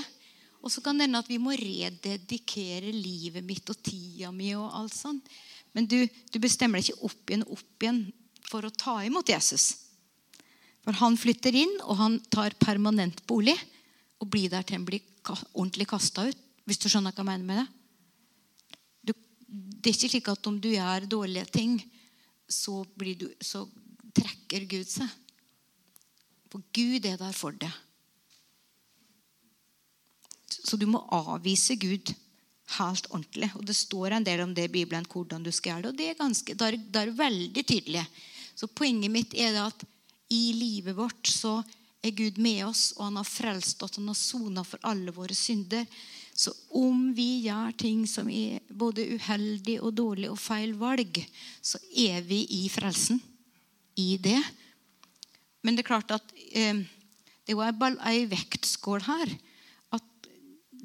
Og 0.63 0.73
så 0.73 0.83
kan 0.83 0.99
det 0.99 1.07
hende 1.07 1.21
at 1.23 1.31
vi 1.31 1.39
må 1.41 1.55
rededikere 1.57 2.91
livet 2.93 3.47
mitt 3.47 3.69
og 3.71 3.79
tida 3.85 4.33
mi. 4.35 4.51
og 4.59 4.73
alt 4.75 4.95
sånt. 4.95 5.29
Men 5.77 5.87
du, 5.87 6.01
du 6.33 6.39
bestemmer 6.43 6.81
deg 6.81 6.91
ikke 6.91 7.11
opp 7.11 7.31
igjen 7.31 7.45
og 7.47 7.59
opp 7.59 7.85
igjen 7.85 8.01
for 8.49 8.67
å 8.67 8.75
ta 8.75 8.97
imot 9.07 9.31
Jesus. 9.31 9.71
For 10.83 10.97
han 10.99 11.19
flytter 11.21 11.55
inn, 11.55 11.75
og 11.85 11.99
han 12.01 12.19
tar 12.33 12.57
permanent 12.59 13.21
bolig 13.29 13.57
og 14.19 14.31
blir 14.33 14.51
der 14.51 14.65
til 14.67 14.79
han 14.79 14.87
blir 14.89 15.05
ordentlig 15.53 15.87
kasta 15.91 16.27
ut. 16.31 16.45
Hvis 16.69 16.81
du 16.83 16.89
skjønner 16.89 17.15
hva 17.15 17.23
jeg 17.23 17.29
mener 17.29 17.47
med 17.49 17.61
det? 17.61 17.67
Du, 19.09 19.13
det 19.47 19.91
er 19.91 19.95
ikke 19.95 20.11
slik 20.15 20.31
at 20.33 20.49
om 20.51 20.57
du 20.61 20.71
gjør 20.73 21.07
dårlige 21.09 21.47
ting, 21.55 21.79
så, 22.49 22.83
du, 22.97 23.29
så 23.41 23.63
trekker 24.17 24.67
Gud 24.69 24.89
seg. 24.91 25.09
For 26.49 26.65
Gud 26.75 27.05
er 27.05 27.21
der 27.21 27.37
for 27.37 27.57
deg. 27.57 27.73
Så 30.69 30.77
du 30.77 30.85
må 30.91 31.01
avvise 31.15 31.79
Gud 31.81 32.13
helt 32.77 33.09
ordentlig. 33.11 33.51
Og 33.57 33.65
Det 33.65 33.77
står 33.77 34.19
en 34.19 34.27
del 34.27 34.43
om 34.45 34.53
det 34.55 34.69
i 34.69 34.75
Bibelen, 34.81 35.07
hvordan 35.09 35.45
du 35.45 35.53
skal 35.55 35.79
gjøre 35.79 35.89
det. 35.89 35.93
Og 35.93 35.99
det 35.99 36.09
er, 36.11 36.19
ganske, 36.19 36.55
det 36.55 36.67
er, 36.67 36.77
det 36.77 37.03
er 37.03 37.17
veldig 37.17 37.65
tydelig. 37.65 38.05
Så 38.59 38.69
Poenget 38.69 39.13
mitt 39.15 39.35
er 39.39 39.57
at 39.63 39.85
i 40.35 40.53
livet 40.53 40.97
vårt 40.99 41.31
så 41.31 41.63
er 42.05 42.15
Gud 42.15 42.37
med 42.39 42.67
oss, 42.67 42.93
og 42.99 43.09
han 43.09 43.17
har 43.19 43.27
frelst 43.27 43.83
oss, 43.83 43.97
han 43.97 44.11
har 44.11 44.19
sona 44.19 44.63
for 44.67 44.83
alle 44.87 45.15
våre 45.15 45.35
synder. 45.35 45.87
Så 46.39 46.53
om 46.77 47.09
vi 47.17 47.49
gjør 47.49 47.73
ting 47.81 48.05
som 48.07 48.29
er 48.31 48.61
både 48.69 49.07
uheldig 49.17 49.81
og 49.81 49.97
dårlig 49.99 50.29
og 50.31 50.39
feil 50.39 50.77
valg, 50.79 51.19
så 51.65 51.81
er 51.97 52.21
vi 52.29 52.45
i 52.61 52.69
frelsen. 52.71 53.23
I 53.99 54.15
det. 54.23 54.39
Men 55.67 55.75
det 55.75 55.83
er 55.83 55.89
klart 55.89 56.13
at 56.15 56.35
eh, 56.53 56.85
det 57.43 57.51
er 57.51 57.57
jo 57.57 57.89
ei 58.07 58.21
vektskål 58.31 59.03
her 59.09 59.33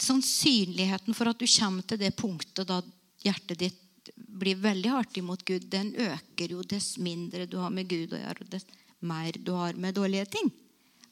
sannsynligheten 0.01 1.15
for 1.15 1.29
at 1.31 1.39
du 1.39 1.47
kommer 1.47 1.85
til 1.87 1.99
det 2.01 2.13
punktet 2.17 2.67
da 2.69 2.81
hjertet 3.23 3.59
ditt 3.59 4.11
blir 4.15 4.59
veldig 4.59 4.89
hardt 4.91 5.17
imot 5.21 5.45
Gud, 5.47 5.69
den 5.71 5.93
øker 5.95 6.55
jo 6.55 6.63
dess 6.67 6.97
mindre 6.97 7.45
du 7.47 7.57
har 7.61 7.71
med 7.71 7.87
Gud 7.87 8.15
å 8.15 8.19
gjøre, 8.19 8.43
og 8.43 8.51
dess 8.51 8.65
mer 9.03 9.37
du 9.39 9.53
har 9.55 9.77
med 9.79 9.95
dårlige 9.95 10.27
ting. 10.37 10.49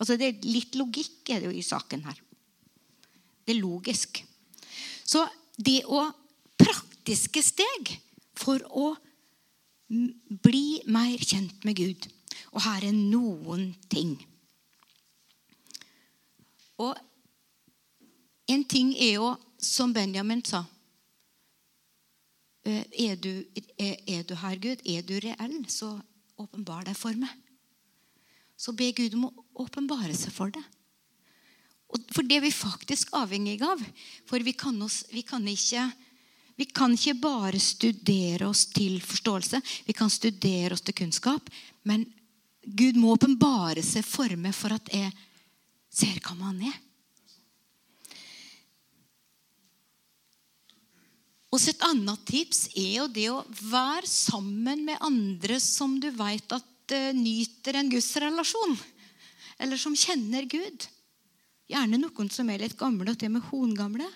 Altså 0.02 0.18
det 0.18 0.28
er 0.28 0.50
Litt 0.50 0.76
logikk 0.80 1.30
er 1.30 1.44
det 1.44 1.52
jo 1.52 1.56
i 1.56 1.66
saken 1.66 2.04
her. 2.08 2.18
Det 3.46 3.56
er 3.56 3.62
logisk. 3.62 4.24
Så 5.06 5.24
det 5.58 5.82
å 5.86 6.08
Praktiske 6.62 7.42
steg 7.42 7.88
for 8.38 8.62
å 8.78 8.92
bli 10.46 10.82
mer 10.94 11.18
kjent 11.18 11.64
med 11.66 11.80
Gud. 11.80 12.06
Og 12.54 12.62
her 12.62 12.86
er 12.86 12.94
noen 12.94 13.72
ting. 13.90 14.14
Og 16.78 16.94
en 18.52 18.64
ting 18.68 18.94
er 18.98 19.16
jo, 19.18 19.32
som 19.62 19.94
Benjamin 19.94 20.42
sa 20.46 20.64
eh, 22.66 22.84
er 23.10 23.20
du, 23.22 23.32
er, 23.78 23.96
er 24.10 24.24
du 24.28 24.36
her, 24.36 24.58
Gud? 24.62 24.82
Er 24.86 25.06
du 25.06 25.16
reell, 25.22 25.58
så 25.70 25.94
åpenbar 26.42 26.86
deg 26.88 26.98
for 26.98 27.18
meg. 27.18 27.32
Så 28.58 28.74
be 28.78 28.92
Gud 28.94 29.16
om 29.18 29.28
å 29.30 29.34
åpenbare 29.64 30.14
seg 30.18 30.34
for 30.34 30.54
deg. 30.54 30.64
For 32.14 32.24
det 32.24 32.38
er 32.38 32.46
vi 32.46 32.54
faktisk 32.54 33.12
avhengig 33.18 33.60
av. 33.66 33.82
For 34.30 34.44
vi 34.46 34.54
kan, 34.58 34.78
oss, 34.86 35.04
vi 35.12 35.24
kan, 35.28 35.44
ikke, 35.48 35.88
vi 36.56 36.68
kan 36.70 36.94
ikke 36.96 37.18
bare 37.20 37.60
studere 37.60 38.48
oss 38.48 38.68
til 38.72 39.02
forståelse. 39.04 39.62
Vi 39.88 39.96
kan 39.98 40.12
studere 40.14 40.78
oss 40.78 40.86
til 40.86 40.96
kunnskap. 41.02 41.50
Men 41.84 42.06
Gud 42.62 43.00
må 43.02 43.16
åpenbare 43.16 43.84
seg 43.84 44.06
for 44.08 44.38
meg 44.38 44.56
for 44.56 44.78
at 44.78 44.94
jeg 44.94 45.12
ser 45.92 46.22
hva 46.24 46.38
han 46.46 46.62
er. 46.70 46.78
Og 51.52 51.60
så 51.60 51.74
Et 51.74 51.84
annet 51.84 52.22
tips 52.28 52.70
er 52.80 52.94
jo 53.02 53.08
det 53.12 53.28
å 53.28 53.44
være 53.68 54.08
sammen 54.08 54.86
med 54.88 55.04
andre 55.04 55.60
som 55.60 55.98
du 56.00 56.08
vet 56.16 56.56
at 56.56 56.96
uh, 56.96 57.12
nyter 57.12 57.76
en 57.76 57.92
gudsrelasjon. 57.92 58.78
Eller 59.60 59.80
som 59.80 59.98
kjenner 59.98 60.48
Gud. 60.48 60.88
Gjerne 61.72 62.00
noen 62.00 62.32
som 62.32 62.50
er 62.52 62.64
litt 62.64 62.78
gamle, 62.80 63.12
og 63.12 63.20
til 63.20 63.32
og 63.32 63.36
med 63.36 63.48
hongamle. 63.50 64.08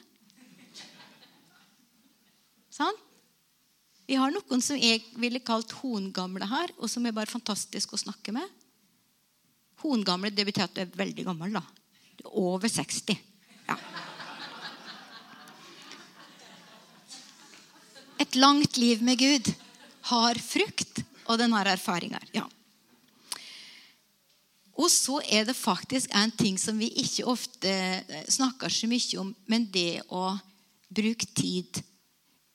Sånn? 2.76 3.04
Vi 4.08 4.16
har 4.20 4.32
noen 4.32 4.64
som 4.64 4.80
jeg 4.80 5.04
ville 5.20 5.44
kalt 5.44 5.76
hongamle 5.82 6.48
her, 6.48 6.72
og 6.80 6.88
som 6.92 7.06
er 7.08 7.16
bare 7.16 7.32
fantastisk 7.32 7.96
å 7.96 8.02
snakke 8.02 8.36
med. 8.36 8.48
Hongamle 9.84 10.32
det 10.32 10.48
betyr 10.48 10.70
at 10.70 10.76
du 10.76 10.84
er 10.86 11.00
veldig 11.04 11.28
gammel. 11.28 11.60
da. 11.60 11.64
Du 12.16 12.28
er 12.30 12.36
over 12.48 12.72
60. 12.72 13.20
Ja. 13.68 13.80
Langt 18.36 18.78
liv 18.78 19.02
med 19.04 19.20
Gud 19.20 19.54
har 20.12 20.40
frukt, 20.44 21.02
og 21.26 21.40
den 21.40 21.54
har 21.56 21.70
erfaringer. 21.72 22.24
Ja. 22.36 22.44
Og 24.76 24.92
så 24.92 25.22
er 25.24 25.46
det 25.48 25.56
faktisk 25.56 26.12
en 26.12 26.34
ting 26.36 26.58
som 26.60 26.78
vi 26.80 26.90
ikke 27.00 27.28
ofte 27.32 27.72
eh, 27.72 28.26
snakker 28.28 28.72
så 28.72 28.90
mye 28.92 29.22
om, 29.22 29.32
men 29.48 29.70
det 29.72 30.04
å 30.12 30.34
bruke 30.92 31.30
tid 31.32 31.80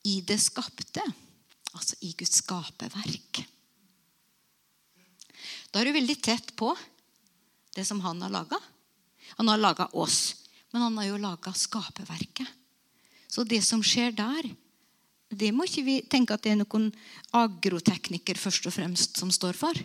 i 0.04 0.20
det 0.26 0.36
skapte. 0.42 1.04
Altså 1.70 1.96
i 2.04 2.12
Guds 2.18 2.42
skaperverk. 2.42 3.44
Da 5.70 5.80
er 5.80 5.86
du 5.86 5.94
veldig 5.94 6.16
tett 6.20 6.52
på 6.58 6.74
det 7.76 7.84
som 7.86 8.00
han 8.02 8.20
har 8.24 8.32
laga. 8.34 8.58
Han 9.38 9.48
har 9.48 9.60
laga 9.60 9.86
oss. 9.92 10.36
men 10.72 10.82
han 10.82 10.98
har 10.98 11.04
jo 11.04 11.16
laga 11.18 11.52
skaperverket. 11.52 12.46
Så 13.26 13.42
det 13.44 13.62
som 13.62 13.82
skjer 13.82 14.12
der, 14.14 14.46
det 15.30 15.52
må 15.54 15.66
ikke 15.66 15.84
vi 15.86 15.96
tenke 16.10 16.34
at 16.34 16.42
det 16.42 16.54
er 16.54 16.58
noen 16.58 16.88
agrotekniker 17.38 18.38
først 18.38 18.66
og 18.66 18.74
fremst 18.74 19.20
som 19.20 19.30
står 19.30 19.54
for. 19.58 19.78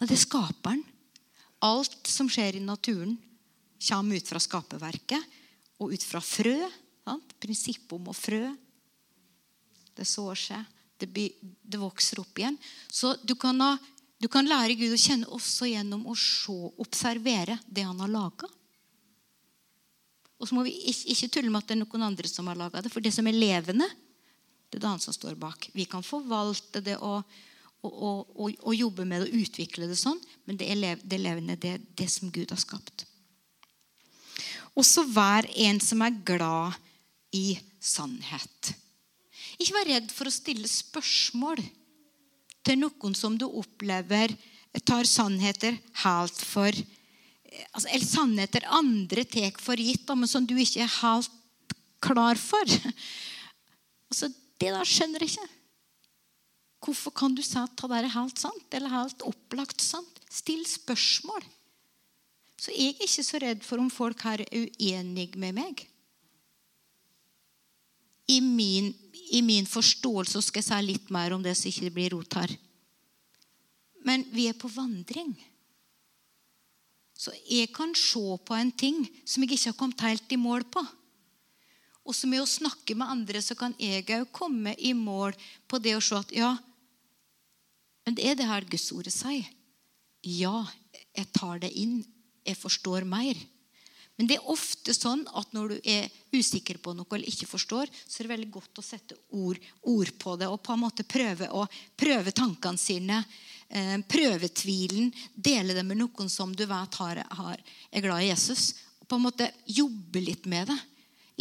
Det 0.00 0.10
er 0.10 0.20
skaperen. 0.20 0.82
Alt 1.64 2.10
som 2.10 2.28
skjer 2.28 2.58
i 2.58 2.64
naturen, 2.64 3.14
kommer 3.88 4.20
ut 4.20 4.28
fra 4.28 4.40
skaperverket 4.42 5.40
og 5.80 5.94
ut 5.94 6.04
fra 6.04 6.20
frø. 6.20 6.58
Sant? 7.04 7.34
Prinsippet 7.40 7.96
om 7.96 8.10
å 8.12 8.16
frø. 8.16 8.42
Det 9.94 10.06
sår 10.08 10.40
seg, 10.40 10.70
det, 10.98 11.08
det, 11.62 11.78
vokser 11.78 12.20
opp 12.20 12.40
igjen. 12.40 12.56
Så 12.90 13.14
du 13.22 13.36
kan, 13.40 13.60
ha, 13.62 13.76
du 14.20 14.28
kan 14.32 14.48
lære 14.48 14.76
Gud 14.76 14.92
å 14.96 15.00
kjenne 15.00 15.30
også 15.32 15.68
gjennom 15.70 16.04
å 16.10 16.16
se, 16.18 16.56
observere 16.82 17.60
det 17.66 17.86
han 17.86 18.00
har 18.02 18.10
laga. 18.10 18.50
Og 20.40 20.48
så 20.48 20.56
må 20.56 20.64
vi 20.66 20.74
ikke, 20.90 21.28
tulle 21.28 21.52
med 21.52 21.62
at 21.62 21.70
det 21.70 21.76
er 21.76 21.82
noen 21.84 22.06
andre 22.08 22.30
som 22.30 22.48
har 22.50 22.58
laga 22.58 22.82
det. 22.82 22.92
For 22.92 23.04
det 23.04 23.14
som 23.14 23.26
er 23.30 23.36
levende, 23.36 23.86
det 24.68 24.78
er 24.78 24.82
det 24.82 24.90
han 24.90 25.02
som 25.02 25.14
står 25.14 25.36
bak. 25.40 25.68
Vi 25.72 25.86
kan 25.88 26.04
forvalte 26.04 26.82
det 26.84 26.96
og, 26.98 27.22
og, 27.86 28.24
og, 28.34 28.54
og 28.58 28.74
jobbe 28.74 29.06
med 29.06 29.22
det 29.22 29.28
og 29.30 29.44
utvikle 29.44 29.88
det 29.90 29.98
sånn, 30.00 30.20
men 30.48 30.58
det, 30.60 30.70
er 30.70 31.02
det 31.02 31.20
levende, 31.20 31.58
det 31.60 31.76
er 31.76 31.84
det 32.00 32.08
som 32.10 32.32
Gud 32.34 32.50
har 32.50 32.60
skapt. 32.60 33.06
Og 34.74 34.82
så 34.86 35.04
vær 35.06 35.46
en 35.68 35.78
som 35.82 36.02
er 36.02 36.16
glad 36.26 36.74
i 37.34 37.54
sannhet. 37.78 38.74
Ikke 39.60 39.76
vær 39.76 39.90
redd 39.92 40.10
for 40.10 40.26
å 40.26 40.34
stille 40.34 40.70
spørsmål 40.70 41.62
til 42.64 42.80
noen 42.80 43.14
som 43.14 43.36
du 43.38 43.46
opplever 43.46 44.34
tar 44.82 45.06
sannheter 45.06 45.76
helt 46.02 46.40
for 46.42 46.74
altså, 47.72 47.88
Eller 47.88 48.06
sannheter 48.06 48.66
andre 48.68 49.24
tar 49.24 49.58
for 49.62 49.80
gitt, 49.80 50.08
men 50.08 50.30
som 50.30 50.46
du 50.46 50.56
ikke 50.58 50.84
er 50.84 50.96
helt 51.00 51.76
klar 52.04 52.40
for. 52.40 52.64
Altså, 54.14 54.28
det 54.62 54.68
der 54.70 54.86
skjønner 54.86 55.24
jeg 55.24 55.32
ikke. 55.32 55.46
Hvorfor 56.84 57.10
kan 57.18 57.32
du 57.34 57.40
si 57.42 57.56
at 57.58 57.80
det 57.80 57.96
er 57.96 58.12
helt 58.12 58.38
sant 58.38 58.76
eller 58.76 58.92
helt 58.92 59.24
opplagt 59.26 59.82
sant? 59.82 60.20
Still 60.30 60.62
spørsmål. 60.68 61.42
Så 62.60 62.70
jeg 62.70 62.92
er 62.92 63.08
ikke 63.08 63.24
så 63.26 63.40
redd 63.42 63.64
for 63.66 63.82
om 63.82 63.90
folk 63.90 64.22
er 64.30 64.44
uenige 64.52 65.40
med 65.40 65.56
meg. 65.56 65.82
I 68.30 68.38
min, 68.40 68.92
I 69.36 69.42
min, 69.44 69.66
forståelse 69.68 70.40
skal 70.46 70.62
jeg 70.62 70.68
si 70.68 70.78
litt 70.86 71.10
mer 71.12 71.34
om 71.36 71.42
det, 71.44 71.56
så 71.58 71.68
ikke 71.68 71.88
det 71.88 71.94
blir 71.96 72.14
rot 72.14 72.38
her. 72.38 72.54
Men 74.04 74.24
vi 74.32 74.46
er 74.48 74.56
på 74.56 74.70
vandring. 74.72 75.34
Så 77.14 77.32
jeg 77.46 77.70
kan 77.74 77.94
se 77.96 78.22
på 78.44 78.56
en 78.58 78.72
ting 78.74 79.04
som 79.24 79.42
jeg 79.44 79.54
ikke 79.54 79.70
har 79.70 79.78
kommet 79.78 80.06
helt 80.06 80.34
i 80.34 80.40
mål 80.40 80.66
på. 80.66 80.82
Og 82.04 82.16
så 82.16 82.28
med 82.28 82.42
å 82.42 82.48
snakke 82.48 82.96
med 82.98 83.08
andre 83.08 83.40
så 83.40 83.56
kan 83.56 83.72
jeg 83.80 84.04
òg 84.12 84.28
komme 84.34 84.74
i 84.76 84.92
mål 84.96 85.36
på 85.70 85.80
det 85.80 85.94
å 85.96 86.02
se 86.04 86.18
at 86.18 86.34
ja, 86.36 86.52
men 88.04 88.18
det 88.18 88.26
er 88.28 88.36
det 88.36 88.48
her 88.50 88.66
Guds 88.68 88.90
ordet 88.92 89.14
sier. 89.14 89.46
Ja, 90.24 90.66
jeg 91.16 91.30
tar 91.32 91.62
det 91.62 91.72
inn 91.72 92.02
jeg 92.44 92.58
forstår 92.60 93.06
mer. 93.08 93.38
Men 94.14 94.28
det 94.30 94.36
er 94.36 94.50
ofte 94.52 94.94
sånn 94.94 95.24
at 95.34 95.54
når 95.56 95.72
du 95.72 95.88
er 95.90 96.12
usikker 96.34 96.78
på 96.82 96.92
noe 96.94 97.08
eller 97.16 97.30
ikke 97.30 97.48
forstår, 97.50 97.90
så 97.90 98.20
er 98.20 98.26
det 98.26 98.34
veldig 98.34 98.50
godt 98.54 98.78
å 98.78 98.84
sette 98.84 99.16
ord, 99.34 99.58
ord 99.90 100.12
på 100.20 100.36
det 100.38 100.50
og 100.50 100.60
på 100.62 100.74
en 100.74 100.84
måte 100.84 101.06
prøve, 101.08 101.48
å, 101.50 101.64
prøve 101.98 102.34
tankene 102.36 102.78
sine. 102.78 103.22
Eh, 103.68 103.98
prøve 104.08 104.48
tvilen. 104.48 105.12
Dele 105.34 105.76
det 105.76 105.84
med 105.86 106.00
noen 106.00 106.30
som 106.32 106.54
du 106.56 106.64
vet 106.68 106.98
har, 107.00 107.22
har, 107.40 107.62
er 107.90 108.04
glad 108.04 108.24
i 108.24 108.30
Jesus. 108.30 108.72
På 109.08 109.18
en 109.18 109.26
måte 109.26 109.50
jobbe 109.66 110.22
litt 110.22 110.48
med 110.50 110.68
det. 110.72 110.80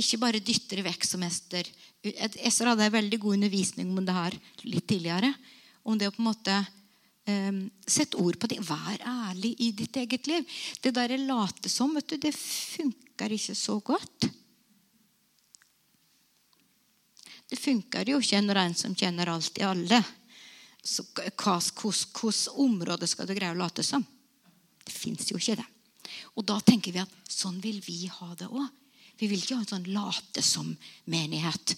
Ikke 0.02 0.22
bare 0.22 0.42
dytte 0.42 0.80
det 0.80 0.86
vekk 0.88 1.06
som 1.06 1.24
Ester. 1.26 1.68
Ester 2.04 2.72
hadde 2.72 2.88
en 2.88 2.96
veldig 2.96 3.20
god 3.22 3.38
undervisning 3.38 3.92
om 3.94 4.06
det 4.06 4.16
her 4.16 4.40
litt 4.66 4.88
tidligere. 4.90 5.34
Om 5.84 6.00
det 6.00 6.10
å 6.10 6.16
på 6.16 6.24
en 6.24 6.32
måte 6.32 6.64
Um, 7.24 7.70
sette 7.88 8.20
ord 8.20 8.36
på 8.36 8.50
det. 8.52 8.58
Vær 8.68 9.00
ærlig 9.08 9.54
i 9.64 9.70
ditt 9.72 9.96
eget 9.96 10.28
liv. 10.28 10.48
Det 10.84 10.92
der 10.92 11.14
late 11.22 11.70
som, 11.72 11.94
vet 11.96 12.10
du, 12.12 12.18
det 12.20 12.34
funker 12.36 13.32
ikke 13.32 13.56
så 13.56 13.78
godt. 13.80 14.28
Det 17.48 17.60
funker 17.62 18.12
jo 18.12 18.20
ikke 18.20 18.42
når 18.44 18.60
en 18.60 18.76
som 18.76 18.96
kjenner 18.98 19.32
alt 19.32 19.62
i 19.62 19.64
alle. 19.64 20.02
Hvilket 20.84 22.48
område 22.60 23.08
skal 23.08 23.28
du 23.28 23.36
greie 23.38 23.56
å 23.56 23.60
late 23.60 23.86
som? 23.88 24.04
Det 24.84 24.92
fins 24.92 25.30
jo 25.32 25.40
ikke 25.40 25.62
det. 25.62 25.68
Og 26.36 26.46
da 26.46 26.60
tenker 26.60 26.92
vi 26.92 27.02
at 27.04 27.14
sånn 27.32 27.62
vil 27.64 27.80
vi 27.86 28.06
ha 28.12 28.34
det 28.36 28.50
òg. 28.52 28.68
Vi 29.20 29.30
vil 29.32 29.40
ikke 29.40 29.56
ha 29.56 29.64
en 29.64 29.70
sånn 29.70 29.90
late 29.94 30.44
som-menighet 30.44 31.76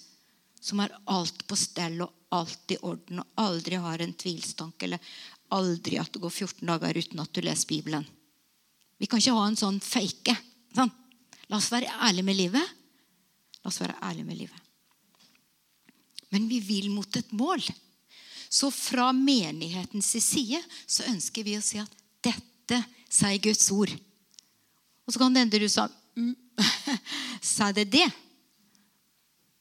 som 0.66 0.82
har 0.82 0.96
alt 1.14 1.44
på 1.46 1.58
stell 1.60 2.00
og 2.02 2.34
alt 2.34 2.74
i 2.74 2.80
orden 2.82 3.22
og 3.22 3.42
aldri 3.44 3.78
har 3.78 4.02
en 4.02 4.16
tvilstank 4.18 4.82
eller 4.88 5.14
aldri 5.54 6.00
at 6.02 6.10
det 6.16 6.22
går 6.24 6.34
14 6.34 6.66
dager 6.66 6.98
uten 6.98 7.22
at 7.22 7.34
du 7.36 7.44
leser 7.46 7.70
Bibelen. 7.70 8.08
Vi 8.98 9.06
kan 9.12 9.22
ikke 9.22 9.36
ha 9.36 9.46
en 9.46 9.60
sånn 9.60 9.78
fake. 9.84 10.34
Sånn. 10.74 10.90
La 11.52 11.60
oss 11.60 11.70
være 11.70 11.92
ærlige 12.08 12.26
med 12.26 12.40
livet. 12.40 12.76
La 13.62 13.70
oss 13.70 13.82
være 13.84 14.00
ærlige 14.02 14.26
med 14.26 14.40
livet. 14.40 14.62
Men 16.34 16.48
vi 16.50 16.58
vil 16.66 16.90
mot 16.90 17.20
et 17.20 17.30
mål. 17.38 17.62
Så 18.56 18.70
fra 18.72 19.10
menighetens 19.12 20.14
side 20.24 20.62
så 20.88 21.04
ønsker 21.12 21.44
vi 21.44 21.58
å 21.58 21.64
si 21.64 21.82
at 21.82 21.92
dette 22.24 22.80
sier 23.12 23.42
Guds 23.44 23.68
ord. 23.76 23.92
Og 25.04 25.14
så 25.14 25.20
kan 25.20 25.36
det 25.36 25.44
hende 25.44 25.60
du 25.60 25.68
sa 25.70 25.90
mm, 26.16 26.36
Sa 27.56 27.70
det 27.76 27.90
det? 27.92 28.08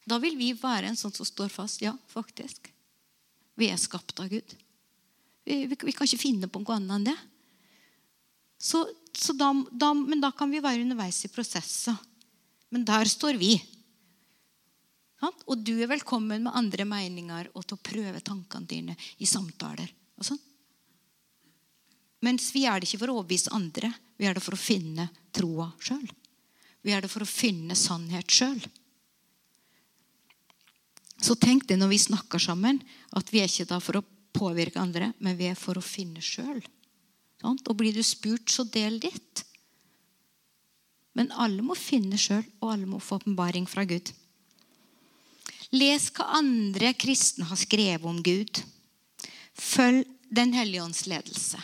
Da 0.06 0.20
vil 0.22 0.36
vi 0.38 0.52
være 0.54 0.92
en 0.92 0.98
sånn 1.00 1.14
som 1.16 1.26
står 1.26 1.50
fast. 1.50 1.82
Ja, 1.82 1.94
faktisk. 2.12 2.70
Vi 3.58 3.70
er 3.72 3.80
skapt 3.80 4.20
av 4.22 4.30
Gud. 4.30 4.54
Vi, 5.44 5.64
vi, 5.66 5.76
vi, 5.76 5.94
kan 5.96 6.06
ikke 6.06 6.20
finne 6.20 6.48
på 6.48 6.62
noe 6.62 6.76
annet 6.76 6.94
enn 6.98 7.08
det. 7.08 7.16
Så, 8.60 8.84
så 9.16 9.34
da, 9.36 9.50
da, 9.72 9.90
men 9.96 10.22
da 10.22 10.30
kan 10.36 10.52
vi 10.52 10.62
være 10.62 10.84
underveis 10.84 11.24
i 11.26 11.32
prosesser. 11.32 11.96
Men 12.70 12.86
der 12.86 13.10
står 13.10 13.40
vi. 13.40 13.56
Og 15.28 15.60
du 15.60 15.74
er 15.78 15.90
velkommen 15.90 16.44
med 16.46 16.56
andre 16.56 16.86
meninger 16.88 17.50
og 17.54 17.64
til 17.64 17.78
å 17.78 17.84
prøve 17.90 18.24
tankene 18.24 18.68
dine 18.68 18.96
i 19.18 19.28
samtaler. 19.28 19.90
og 20.18 20.24
sånn. 20.24 20.40
Mens 22.24 22.48
vi 22.54 22.64
er 22.64 22.80
det 22.80 22.88
ikke 22.88 23.02
for 23.02 23.12
å 23.12 23.18
overbevise 23.18 23.52
andre. 23.52 23.92
Vi 24.16 24.26
er 24.26 24.34
det 24.34 24.42
for 24.44 24.56
å 24.56 24.60
finne 24.60 25.08
troa 25.34 25.72
sjøl. 25.82 26.06
Vi 26.84 26.92
er 26.92 27.04
det 27.04 27.10
for 27.12 27.24
å 27.24 27.28
finne 27.28 27.76
sannhet 27.76 28.30
sjøl. 28.30 28.60
Så 31.20 31.36
tenk 31.40 31.66
det 31.68 31.78
når 31.80 31.92
vi 31.94 31.98
snakker 31.98 32.42
sammen, 32.42 32.80
at 33.16 33.30
vi 33.32 33.40
er 33.40 33.48
ikke 33.48 33.68
da 33.70 33.80
for 33.80 34.00
å 34.00 34.04
påvirke 34.34 34.80
andre, 34.80 35.12
men 35.18 35.38
vi 35.38 35.48
er 35.48 35.58
for 35.58 35.78
å 35.78 35.84
finne 35.84 36.20
sjøl. 36.24 36.60
Og 37.44 37.76
blir 37.76 37.94
du 37.94 38.02
spurt, 38.04 38.48
så 38.50 38.64
del 38.64 38.98
ditt. 39.00 39.44
Men 41.14 41.30
alle 41.32 41.62
må 41.62 41.76
finne 41.78 42.18
sjøl, 42.20 42.44
og 42.60 42.72
alle 42.72 42.88
må 42.88 43.00
få 43.00 43.20
åpenbaring 43.20 43.68
fra 43.70 43.84
Gud. 43.88 44.10
Les 45.74 46.08
hva 46.14 46.28
andre 46.38 46.92
kristne 46.94 47.48
har 47.48 47.58
skrevet 47.58 48.06
om 48.06 48.22
Gud. 48.22 48.62
Følg 49.54 50.06
Den 50.34 50.50
hellige 50.56 50.82
ånds 50.82 51.04
ledelse. 51.06 51.60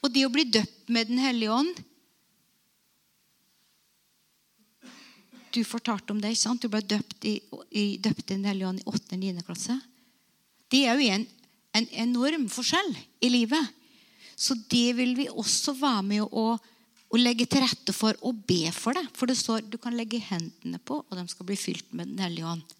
Og 0.00 0.12
det 0.14 0.22
å 0.24 0.32
bli 0.32 0.46
døpt 0.48 0.88
med 0.88 1.08
Den 1.10 1.18
hellige 1.20 1.52
ånd 1.52 1.82
Du 5.52 5.64
fortalte 5.64 6.12
om 6.12 6.20
det. 6.20 6.30
ikke 6.32 6.42
sant? 6.42 6.62
Du 6.62 6.68
ble 6.68 6.80
døpt 6.80 7.24
i, 7.24 7.40
i, 7.70 7.96
døpt 7.96 8.28
Den 8.28 8.44
hellige 8.44 8.68
ånd 8.68 8.80
i 8.80 8.88
8. 8.88 9.16
og 9.16 9.20
9. 9.20 9.44
klasse. 9.48 9.76
Det 10.68 10.84
er 10.84 10.96
jo 10.96 11.12
en 11.12 11.26
en 11.76 11.88
enorm 12.06 12.46
forskjell 12.52 12.94
i 13.20 13.30
livet. 13.32 13.74
Så 14.36 14.56
det 14.70 14.96
vil 14.98 15.14
vi 15.16 15.28
også 15.28 15.74
være 15.76 16.04
med 16.06 16.24
å, 16.24 16.46
å 16.56 17.20
legge 17.20 17.46
til 17.48 17.64
rette 17.64 17.94
for 17.96 18.16
og 18.26 18.42
be 18.48 18.72
for 18.74 18.96
det. 18.96 19.06
For 19.16 19.28
det 19.28 19.38
står 19.40 19.66
du 19.68 19.78
kan 19.80 19.96
legge 19.96 20.22
hendene 20.28 20.80
på, 20.80 21.00
og 21.04 21.18
de 21.18 21.26
skal 21.32 21.48
bli 21.48 21.58
fylt 21.60 21.88
med 21.92 22.12
Den 22.12 22.24
hellige 22.26 22.52
ånd. 22.56 22.76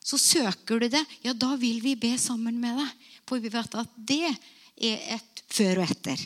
Så 0.00 0.18
søker 0.18 0.80
du 0.80 0.88
det, 0.88 1.02
ja, 1.22 1.34
da 1.36 1.54
vil 1.60 1.80
vi 1.84 1.94
be 1.98 2.14
sammen 2.18 2.56
med 2.60 2.78
deg. 2.80 3.08
For 3.28 3.42
vi 3.42 3.52
vet 3.52 3.76
at 3.78 3.96
det 3.96 4.24
er 4.30 5.02
et 5.16 5.42
før 5.52 5.82
og 5.82 5.92
etter. 5.92 6.22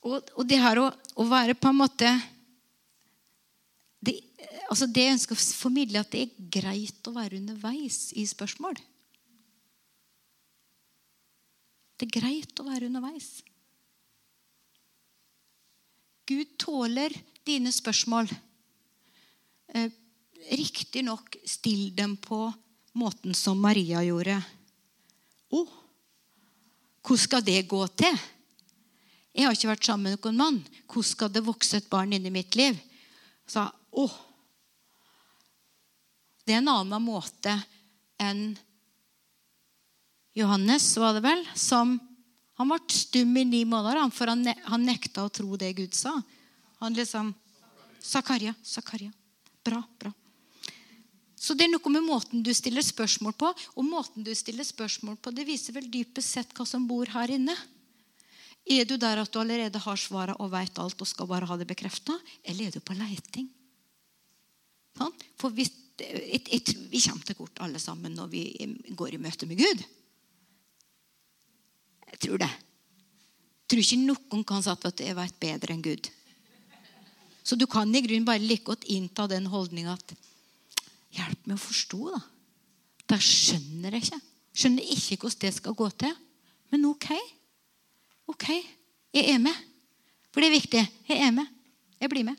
Og, 0.00 0.30
og 0.34 0.46
det 0.48 0.60
her 0.60 0.80
å, 0.80 0.88
å 1.20 1.26
være 1.28 1.54
på 1.60 1.68
en 1.68 1.80
måte 1.82 2.08
det, 4.00 4.16
altså 4.72 4.88
det 4.88 5.04
jeg 5.04 5.16
ønsker 5.18 5.36
å 5.36 5.48
formidle, 5.60 6.00
at 6.00 6.14
det 6.14 6.22
er 6.24 6.48
greit 6.56 7.10
å 7.10 7.12
være 7.12 7.36
underveis 7.36 8.08
i 8.16 8.24
spørsmål. 8.28 8.80
Det 12.00 12.08
er 12.08 12.16
greit 12.16 12.62
å 12.62 12.64
være 12.64 12.88
underveis. 12.88 13.42
Gud 16.30 16.54
tåler 16.62 17.12
dine 17.44 17.72
spørsmål. 17.74 18.30
Eh, 19.74 19.90
Riktignok 20.50 21.36
still 21.44 21.94
dem 21.96 22.16
på 22.16 22.52
måten 22.92 23.34
som 23.34 23.60
Maria 23.60 24.02
gjorde. 24.02 24.40
Å, 25.50 25.60
oh, 25.60 25.76
hvor 27.06 27.18
skal 27.20 27.44
det 27.44 27.62
gå 27.70 27.80
til? 27.98 28.16
Jeg 29.30 29.46
har 29.46 29.54
ikke 29.54 29.70
vært 29.70 29.86
sammen 29.86 30.10
med 30.10 30.18
noen 30.18 30.40
mann. 30.40 30.58
Hvordan 30.90 31.10
skal 31.12 31.30
det 31.32 31.44
vokse 31.46 31.78
et 31.78 31.90
barn 31.90 32.16
inni 32.16 32.32
mitt 32.34 32.56
liv? 32.58 32.78
Sa 33.46 33.68
oh, 33.92 34.16
Det 36.44 36.56
er 36.56 36.62
en 36.64 36.72
annen 36.72 37.04
måte 37.04 37.52
enn 38.18 38.56
Johannes, 40.34 40.86
var 40.98 41.14
det 41.14 41.22
vel, 41.22 41.42
som 41.54 41.98
Han 42.60 42.68
ble 42.68 42.92
stum 42.92 43.36
i 43.40 43.44
ni 43.48 43.62
måneder, 43.64 44.02
for 44.12 44.28
han 44.28 44.82
nekta 44.84 45.22
å 45.24 45.30
tro 45.32 45.56
det 45.56 45.70
Gud 45.78 45.94
sa. 45.96 46.12
Han 46.82 46.92
liksom 46.92 47.30
Zakaria, 48.04 48.52
Zakaria. 48.60 49.14
Bra, 49.66 49.82
bra. 50.00 50.12
Så 51.40 51.54
det 51.56 51.64
er 51.64 51.72
noe 51.72 51.92
med 51.92 52.04
måten 52.04 52.42
du 52.44 52.50
stiller 52.52 52.84
spørsmål 52.84 53.32
på. 53.40 53.50
Og 53.80 53.86
måten 53.86 54.24
du 54.24 54.32
stiller 54.36 54.66
spørsmål 54.66 55.16
på, 55.20 55.32
det 55.32 55.46
viser 55.48 55.76
vel 55.76 55.88
dypest 55.92 56.36
sett 56.36 56.52
hva 56.56 56.66
som 56.68 56.84
bor 56.88 57.08
her 57.14 57.32
inne. 57.32 57.56
Er 58.68 58.84
du 58.84 58.98
der 59.00 59.22
at 59.22 59.32
du 59.32 59.40
allerede 59.40 59.80
har 59.80 59.96
svaret 59.98 60.36
og 60.36 60.52
vet 60.52 60.78
alt 60.78 61.00
og 61.00 61.08
skal 61.08 61.28
bare 61.30 61.48
ha 61.48 61.56
det 61.56 61.68
bekrefta? 61.70 62.16
Eller 62.44 62.68
er 62.68 62.76
du 62.76 62.84
på 62.84 62.96
leiting? 62.98 63.48
Sånn? 65.00 65.16
For 65.40 65.56
hvis, 65.56 65.72
et, 66.04 66.52
et, 66.52 66.74
vi 66.92 67.00
kommer 67.06 67.24
til 67.24 67.38
kort 67.38 67.64
alle 67.64 67.80
sammen 67.80 68.14
når 68.18 68.30
vi 68.34 68.44
går 68.92 69.16
i 69.16 69.22
møte 69.22 69.48
med 69.48 69.64
Gud. 69.64 69.84
Jeg 72.10 72.20
tror 72.26 72.42
det. 72.44 72.50
Jeg 72.52 73.72
tror 73.72 73.84
ikke 73.86 74.00
noen 74.02 74.44
kan 74.44 74.64
si 74.66 74.74
at 74.74 75.04
jeg 75.06 75.16
vet 75.16 75.40
bedre 75.40 75.72
enn 75.72 75.84
Gud. 75.88 76.12
Så 77.50 77.56
du 77.58 77.66
kan 77.66 77.90
i 77.90 78.02
grunnen 78.04 78.26
bare 78.28 78.38
like 78.38 78.62
godt 78.62 78.84
innta 78.86 79.26
den 79.26 79.48
holdninga 79.50 79.96
at 79.98 80.14
Hjelp 81.10 81.48
meg 81.50 81.56
å 81.56 81.58
forstå, 81.58 81.98
da. 82.14 82.18
Da 83.10 83.16
skjønner 83.18 83.96
jeg 83.96 84.04
ikke. 84.04 84.18
Skjønner 84.54 84.90
ikke 84.94 85.16
hvordan 85.24 85.40
det 85.42 85.50
skal 85.56 85.74
gå 85.74 85.88
til. 85.98 86.12
Men 86.70 86.84
ok. 86.86 87.08
Ok, 88.30 88.44
jeg 89.10 89.32
er 89.32 89.40
med. 89.42 89.56
For 90.30 90.38
det 90.38 90.52
er 90.52 90.54
viktig. 90.54 90.82
Jeg 91.10 91.24
er 91.26 91.32
med. 91.34 91.48
Jeg 91.98 92.12
blir 92.12 92.28
med. 92.28 92.38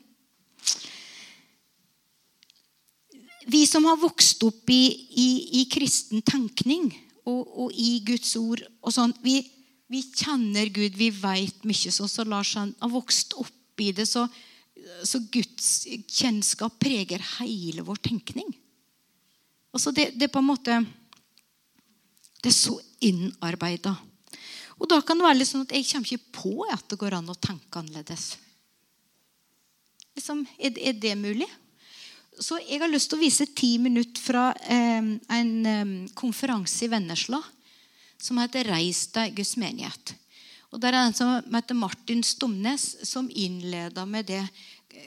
Vi 3.52 3.60
som 3.68 3.84
har 3.90 4.00
vokst 4.00 4.40
opp 4.46 4.72
i, 4.72 4.80
i, 5.20 5.28
i 5.60 5.66
kristen 5.68 6.24
tenkning 6.24 6.88
og, 7.26 7.42
og, 7.42 7.74
i 7.76 7.98
Guds 8.06 8.32
ord 8.40 8.62
og 8.80 8.94
sånn, 8.94 9.12
vi, 9.20 9.42
vi 9.92 10.00
kjenner 10.06 10.70
Gud, 10.72 10.96
vi 10.96 11.10
veit 11.12 11.66
mye. 11.68 11.92
Sånn 11.92 12.08
så 12.08 12.24
Lars 12.24 12.54
han 12.56 12.72
har 12.80 12.94
vokst 12.94 13.36
opp 13.42 13.82
i 13.82 13.90
det, 13.92 14.06
så, 14.08 14.24
så 15.04 15.20
Guds 15.32 15.86
kjennskap 16.08 16.78
preger 16.80 17.22
hele 17.38 17.84
vår 17.86 18.00
tenkning. 18.04 18.48
Altså 19.72 19.92
det, 19.94 20.10
det, 20.16 20.28
er 20.28 20.32
på 20.32 20.42
en 20.42 20.50
måte 20.50 20.78
Det 22.42 22.50
er 22.50 22.56
så 22.56 22.76
innarbeida. 23.00 23.94
Og 24.82 24.88
da 24.90 24.98
kan 25.06 25.18
det 25.18 25.26
være 25.26 25.38
litt 25.38 25.48
sånn 25.48 25.64
at 25.64 25.74
jeg 25.76 25.86
kommer 25.88 26.10
ikke 26.10 26.38
på 26.40 26.54
at 26.72 26.84
det 26.90 26.98
går 26.98 27.16
an 27.18 27.30
å 27.30 27.38
tenke 27.38 27.78
annerledes. 27.78 28.32
Liksom, 30.18 30.42
er, 30.58 30.74
er, 30.76 30.96
det 30.98 31.14
mulig? 31.16 31.46
Så 32.42 32.58
jeg 32.64 32.80
har 32.82 32.90
lyst 32.90 33.12
til 33.12 33.20
å 33.20 33.22
vise 33.22 33.46
ti 33.54 33.76
minutter 33.80 34.20
fra 34.20 34.48
eh, 34.66 35.12
en 35.38 35.52
eh, 35.68 35.92
konferanse 36.18 36.84
i 36.84 36.90
Vennesla 36.90 37.40
som 38.22 38.38
heter 38.38 38.66
'Reis 38.68 39.06
deg, 39.14 39.36
Guds 39.38 39.56
menighet'. 39.58 40.14
Og 40.72 40.80
Der 40.80 40.88
er 40.88 40.92
det 40.92 41.06
en 41.10 41.14
som 41.14 41.54
heter 41.54 41.76
Martin 41.76 42.22
Stomnes, 42.24 42.96
som 43.04 43.28
innleda 43.28 44.06
med 44.08 44.26
det 44.26 44.42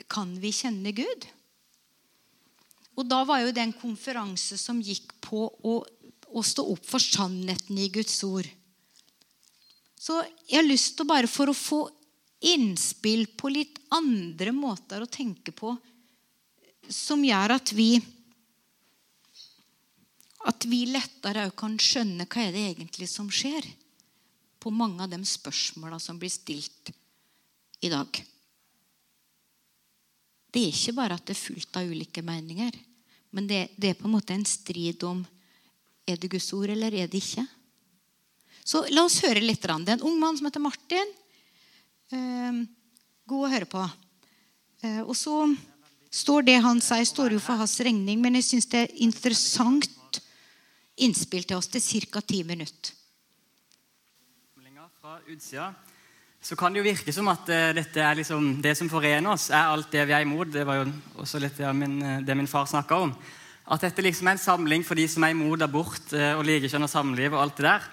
'Kan 0.08 0.36
vi 0.40 0.52
kjenne 0.52 0.92
Gud?' 0.92 1.28
Og 2.96 3.08
da 3.08 3.24
var 3.28 3.42
jo 3.44 3.52
det 3.52 3.62
en 3.62 3.76
konferanse 3.76 4.58
som 4.58 4.80
gikk 4.82 5.12
på 5.20 5.44
å, 5.44 5.74
å 6.32 6.42
stå 6.44 6.64
opp 6.72 6.86
for 6.88 7.04
sannheten 7.04 7.78
i 7.78 7.90
Guds 7.92 8.24
ord. 8.24 8.48
Så 10.00 10.22
jeg 10.48 10.62
har 10.62 10.68
lyst 10.68 10.96
til 10.96 11.08
bare 11.10 11.28
for 11.28 11.52
å 11.52 11.58
få 11.58 11.82
innspill 12.46 13.28
på 13.36 13.52
litt 13.52 13.80
andre 13.96 14.54
måter 14.56 15.04
å 15.04 15.12
tenke 15.12 15.52
på 15.56 15.74
som 16.92 17.24
gjør 17.26 17.56
at 17.56 17.72
vi 17.74 17.98
at 20.46 20.68
vi 20.70 20.84
lettere 20.92 21.48
kan 21.58 21.74
skjønne 21.82 22.28
hva 22.30 22.44
er 22.44 22.54
det 22.54 22.68
egentlig 22.70 23.08
som 23.10 23.32
skjer 23.34 23.66
på 24.62 24.70
mange 24.74 25.02
av 25.02 25.10
de 25.10 25.18
spørsmåla 25.26 25.98
som 26.02 26.20
blir 26.22 26.30
stilt 26.30 26.92
i 27.82 27.90
dag. 27.90 28.22
Det 30.56 30.62
er 30.64 30.72
ikke 30.72 30.96
bare 30.96 31.18
at 31.20 31.26
det 31.28 31.34
er 31.36 31.42
fullt 31.42 31.76
av 31.76 31.90
ulike 31.92 32.22
meninger. 32.24 32.78
Men 33.36 33.48
det, 33.50 33.74
det, 33.76 33.90
er 33.90 33.98
på 34.00 34.08
en 34.08 34.14
måte 34.14 34.32
en 34.32 34.46
strid 34.48 35.04
om 35.04 35.26
er 36.08 36.16
det 36.22 36.30
Guds 36.32 36.48
ord 36.56 36.72
eller 36.72 36.94
er 36.96 37.10
det 37.12 37.20
ikke. 37.20 37.44
Så 38.64 38.86
la 38.96 39.04
oss 39.04 39.20
høre 39.26 39.44
litt. 39.44 39.60
Det 39.60 39.92
er 39.92 39.98
en 39.98 40.06
ung 40.08 40.16
mann 40.22 40.38
som 40.40 40.48
heter 40.48 40.64
Martin. 40.64 41.12
Eh, 42.16 42.62
god 43.28 43.48
å 43.48 43.52
høre 43.52 43.68
på. 43.68 43.84
Eh, 44.80 45.02
og 45.04 45.12
så 45.20 45.42
står 46.08 46.48
det 46.48 46.56
han 46.64 46.80
sier, 46.80 47.04
står 47.04 47.36
jo 47.36 47.42
for 47.44 47.60
hans 47.60 47.76
regning, 47.84 48.22
men 48.24 48.40
jeg 48.40 48.48
syns 48.48 48.70
det 48.72 48.86
er 48.86 48.96
interessant 49.04 50.22
innspill 51.04 51.44
til 51.44 51.60
oss. 51.60 51.68
til 51.68 51.84
ca. 52.08 52.22
ti 52.22 52.44
minutter. 52.48 52.96
Fra 55.02 55.20
utsida 55.28 55.74
så 56.46 56.54
kan 56.54 56.74
det 56.74 56.84
jo 56.84 56.86
virke 56.86 57.14
som 57.14 57.26
at 57.32 57.48
uh, 57.50 57.72
dette 57.74 57.98
er 57.98 58.20
liksom, 58.20 58.60
det 58.62 58.76
som 58.78 58.90
forener 58.90 59.32
oss, 59.32 59.48
er 59.50 59.66
alt 59.66 59.90
det 59.90 60.04
vi 60.06 60.14
er 60.14 60.22
imot. 60.28 60.52
Det 60.54 60.66
var 60.68 60.78
jo 60.78 60.92
også 61.24 61.42
litt 61.42 61.58
det 61.58 61.72
min, 61.74 61.96
eh, 62.06 62.20
det 62.22 62.36
min 62.38 62.50
far 62.50 62.68
snakka 62.70 63.00
om. 63.02 63.16
At 63.74 63.82
dette 63.82 64.04
liksom 64.06 64.30
er 64.30 64.38
en 64.38 64.44
samling 64.44 64.86
for 64.86 64.94
de 64.94 65.08
som 65.10 65.26
er 65.26 65.34
imot 65.34 65.66
abort 65.66 66.14
uh, 66.14 66.36
og 66.38 66.46
likekjønn 66.46 66.86
og 66.86 66.92
samliv. 66.92 67.34
og 67.34 67.42
alt 67.42 67.58
det 67.58 67.66
der. 67.66 67.90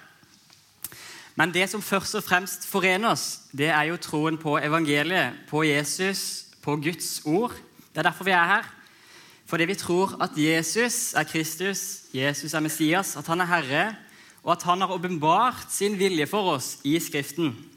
Men 1.33 1.55
det 1.55 1.65
som 1.71 1.81
først 1.81 2.19
og 2.21 2.27
fremst 2.27 2.69
forener 2.69 3.15
oss, 3.15 3.49
det 3.57 3.71
er 3.73 3.89
jo 3.89 3.97
troen 3.97 4.37
på 4.37 4.59
evangeliet, 4.61 5.33
på 5.49 5.65
Jesus, 5.65 6.45
på 6.61 6.77
Guds 6.77 7.23
ord. 7.25 7.57
Det 7.89 8.03
er 8.03 8.11
derfor 8.11 8.29
vi 8.29 8.37
er 8.37 8.45
her. 8.53 8.71
Fordi 9.49 9.65
vi 9.65 9.81
tror 9.81 10.13
at 10.21 10.37
Jesus 10.37 11.15
er 11.17 11.25
Kristus, 11.25 12.05
Jesus 12.13 12.53
er 12.53 12.61
Messias, 12.61 13.17
at 13.17 13.27
han 13.27 13.41
er 13.41 13.49
Herre, 13.49 13.95
og 14.43 14.51
at 14.59 14.63
han 14.69 14.81
har 14.81 14.93
åpenbart 14.93 15.73
sin 15.73 15.97
vilje 15.97 16.29
for 16.29 16.53
oss 16.53 16.75
i 16.85 16.99
Skriften. 16.99 17.72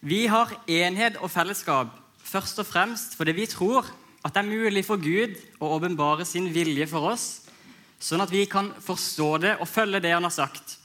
Vi 0.00 0.24
har 0.32 0.48
enhet 0.64 1.18
og 1.20 1.28
fellesskap 1.28 1.92
først 2.24 2.62
og 2.62 2.64
fremst 2.64 3.18
fordi 3.18 3.34
vi 3.36 3.44
tror 3.50 3.84
at 4.24 4.32
det 4.32 4.40
er 4.40 4.48
mulig 4.48 4.82
for 4.86 5.00
Gud 5.00 5.34
å 5.60 5.74
åpenbare 5.76 6.24
sin 6.28 6.46
vilje 6.52 6.86
for 6.88 7.10
oss, 7.12 7.26
sånn 8.00 8.24
at 8.24 8.32
vi 8.32 8.46
kan 8.48 8.70
forstå 8.80 9.28
det 9.44 9.52
og 9.60 9.68
følge 9.68 10.00
det 10.00 10.14
han 10.14 10.24
har 10.24 10.32
sagt. 10.32 10.78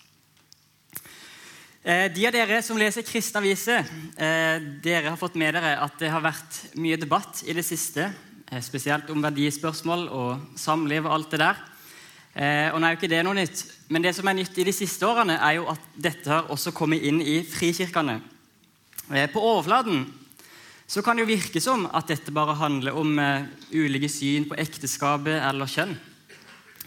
Eh, 1.85 2.09
de 2.11 2.27
av 2.27 2.35
dere 2.35 2.59
som 2.65 2.79
leser 2.79 3.07
kristne 3.07 3.39
aviser, 3.39 3.87
eh, 4.17 4.59
dere 4.83 5.13
har 5.13 5.19
fått 5.21 5.39
med 5.39 5.55
dere 5.55 5.77
at 5.79 5.95
det 6.01 6.11
har 6.11 6.23
vært 6.23 6.75
mye 6.75 6.99
debatt 6.99 7.43
i 7.47 7.55
det 7.55 7.63
siste, 7.63 8.11
eh, 8.51 8.59
spesielt 8.59 9.09
om 9.15 9.23
verdispørsmål 9.23 10.07
og 10.11 10.59
samliv 10.59 11.05
og 11.05 11.13
alt 11.13 11.31
det 11.31 11.39
der. 11.39 11.55
Og 12.73 12.81
nå 12.81 12.83
er 12.83 12.91
jo 12.91 12.99
ikke 12.99 13.15
det 13.15 13.23
noe 13.23 13.33
nytt, 13.33 13.71
Men 13.87 14.01
det 14.01 14.15
som 14.15 14.27
er 14.27 14.33
nytt 14.33 14.57
i 14.57 14.63
de 14.65 14.73
siste 14.73 15.05
årene, 15.05 15.39
er 15.39 15.55
jo 15.55 15.69
at 15.69 15.79
dette 15.95 16.27
har 16.27 16.47
også 16.49 16.73
kommet 16.73 17.01
inn 17.01 17.21
i 17.21 17.43
frikirkene. 17.43 18.34
Eh, 19.13 19.27
på 19.29 19.41
overflaten 19.41 20.05
så 20.87 21.01
kan 21.01 21.17
det 21.17 21.25
jo 21.25 21.29
virke 21.29 21.61
som 21.61 21.85
at 21.93 22.07
dette 22.09 22.33
bare 22.33 22.55
handler 22.57 22.97
om 22.97 23.17
uh, 23.17 23.45
ulike 23.73 24.09
syn 24.09 24.45
på 24.49 24.57
ekteskapet 24.61 25.39
eller 25.41 25.69
kjønn. 25.69 25.95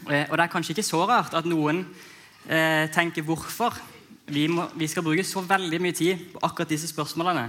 Uh, 0.06 0.24
og 0.30 0.34
det 0.34 0.44
er 0.44 0.50
kanskje 0.52 0.74
ikke 0.76 0.86
så 0.86 1.02
rart 1.06 1.34
at 1.38 1.48
noen 1.48 1.84
tenker 2.94 3.26
hvorfor 3.26 3.74
vi, 4.32 4.46
må, 4.48 4.62
vi, 4.78 4.86
skal 4.88 5.04
bruke 5.04 5.24
så 5.26 5.42
veldig 5.44 5.80
mye 5.84 5.92
tid 5.92 6.22
på 6.32 6.40
akkurat 6.46 6.70
disse 6.70 6.88
spørsmålene. 6.88 7.42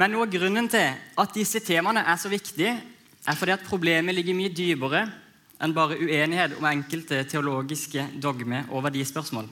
Men 0.00 0.14
noe 0.14 0.24
av 0.24 0.32
grunnen 0.32 0.70
til 0.72 0.94
at 1.20 1.34
disse 1.36 1.60
temaene 1.60 2.06
er 2.08 2.16
så 2.16 2.30
viktige, 2.32 2.72
er 3.28 3.36
fordi 3.36 3.52
at 3.52 3.66
problemet 3.66 4.16
ligger 4.16 4.38
mye 4.38 4.54
dypere 4.54 5.02
enn 5.60 5.74
bare 5.76 5.98
uenighet 6.00 6.56
om 6.56 6.70
enkelte 6.70 7.20
teologiske 7.28 8.06
dogmer 8.22 8.70
og 8.70 8.86
verdispørsmål. 8.86 9.50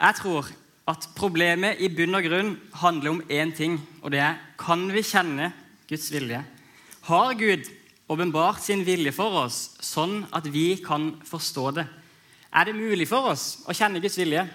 Jeg 0.00 0.18
tror 0.22 0.48
at 0.88 1.08
problemet 1.16 1.80
i 1.82 1.90
bunn 1.92 2.16
og 2.16 2.24
grunn 2.24 2.54
handler 2.80 3.12
om 3.12 3.20
én 3.28 3.52
ting, 3.56 3.76
og 4.02 4.12
det 4.14 4.22
er 4.24 4.38
kan 4.60 4.86
vi 4.92 5.04
kjenne 5.04 5.50
Guds 5.90 6.08
vilje? 6.12 6.40
Har 7.06 7.34
Gud 7.38 7.68
åpenbart 8.10 8.62
sin 8.64 8.84
vilje 8.86 9.12
for 9.14 9.44
oss 9.44 9.76
sånn 9.84 10.24
at 10.34 10.48
vi 10.50 10.80
kan 10.84 11.12
forstå 11.26 11.66
det? 11.78 11.86
Er 12.50 12.66
det 12.66 12.78
mulig 12.78 13.06
for 13.08 13.30
oss 13.30 13.60
å 13.68 13.76
kjenne 13.76 14.02
Guds 14.02 14.18
vilje? 14.18 14.46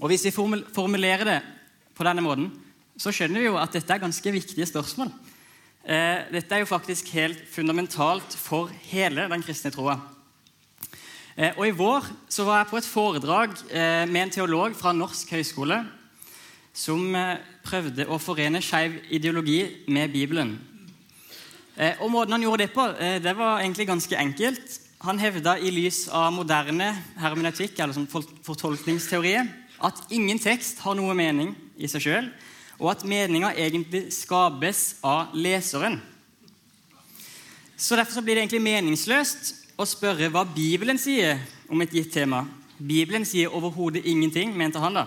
Og 0.00 0.08
Hvis 0.10 0.26
vi 0.26 0.34
formulerer 0.34 1.24
det 1.28 1.40
på 1.94 2.06
denne 2.06 2.24
måten, 2.24 2.50
så 2.98 3.12
skjønner 3.14 3.42
vi 3.42 3.46
jo 3.46 3.58
at 3.60 3.74
dette 3.74 3.94
er 3.94 4.02
ganske 4.02 4.32
viktige 4.34 4.66
spørsmål. 4.66 5.12
Eh, 5.84 6.24
dette 6.32 6.54
er 6.54 6.62
jo 6.62 6.70
faktisk 6.70 7.10
helt 7.14 7.42
fundamentalt 7.52 8.34
for 8.38 8.72
hele 8.88 9.28
den 9.30 9.42
kristne 9.44 9.72
troa. 9.74 9.98
Eh, 11.34 11.50
og 11.58 11.66
I 11.66 11.74
vår 11.74 12.06
så 12.30 12.44
var 12.46 12.60
jeg 12.60 12.70
på 12.70 12.78
et 12.78 12.86
foredrag 12.86 13.54
eh, 13.74 14.04
med 14.06 14.20
en 14.20 14.32
teolog 14.36 14.74
fra 14.78 14.92
Norsk 14.94 15.32
høgskole 15.34 15.80
som 16.74 17.08
eh, 17.18 17.40
prøvde 17.66 18.06
å 18.06 18.20
forene 18.22 18.62
skeiv 18.62 19.00
ideologi 19.10 19.58
med 19.90 20.14
Bibelen. 20.14 20.54
Og 21.74 22.06
Måten 22.06 22.36
han 22.36 22.42
gjorde 22.44 22.62
det 22.62 22.70
på, 22.70 22.84
det 23.18 23.32
var 23.34 23.58
egentlig 23.58 23.88
ganske 23.88 24.14
enkelt. 24.14 24.76
Han 25.02 25.18
hevda 25.18 25.56
i 25.58 25.72
lys 25.74 26.04
av 26.06 26.28
moderne 26.30 26.92
hermeneutikk, 27.18 27.80
eller 27.82 27.96
sånn 27.96 28.06
fortolkningsteori, 28.46 29.32
at 29.82 30.04
ingen 30.14 30.38
tekst 30.38 30.84
har 30.84 30.94
noe 30.94 31.16
mening 31.18 31.50
i 31.74 31.90
seg 31.90 32.04
sjøl, 32.04 32.28
og 32.78 32.92
at 32.92 33.02
meninga 33.10 33.50
egentlig 33.58 34.04
skapes 34.14 34.84
av 35.02 35.34
leseren. 35.34 35.98
Så 37.74 37.98
Derfor 37.98 38.20
så 38.20 38.22
blir 38.22 38.38
det 38.38 38.44
egentlig 38.44 38.62
meningsløst 38.70 39.63
å 39.74 39.86
spørre 39.88 40.30
hva 40.30 40.44
Bibelen 40.46 40.98
sier 41.00 41.40
om 41.70 41.82
et 41.82 41.94
gitt 41.94 42.12
tema. 42.14 42.44
Bibelen 42.78 43.24
sier 43.26 43.52
overhodet 43.54 44.04
ingenting, 44.06 44.54
mente 44.54 44.82
han 44.82 44.94
da. 44.94 45.04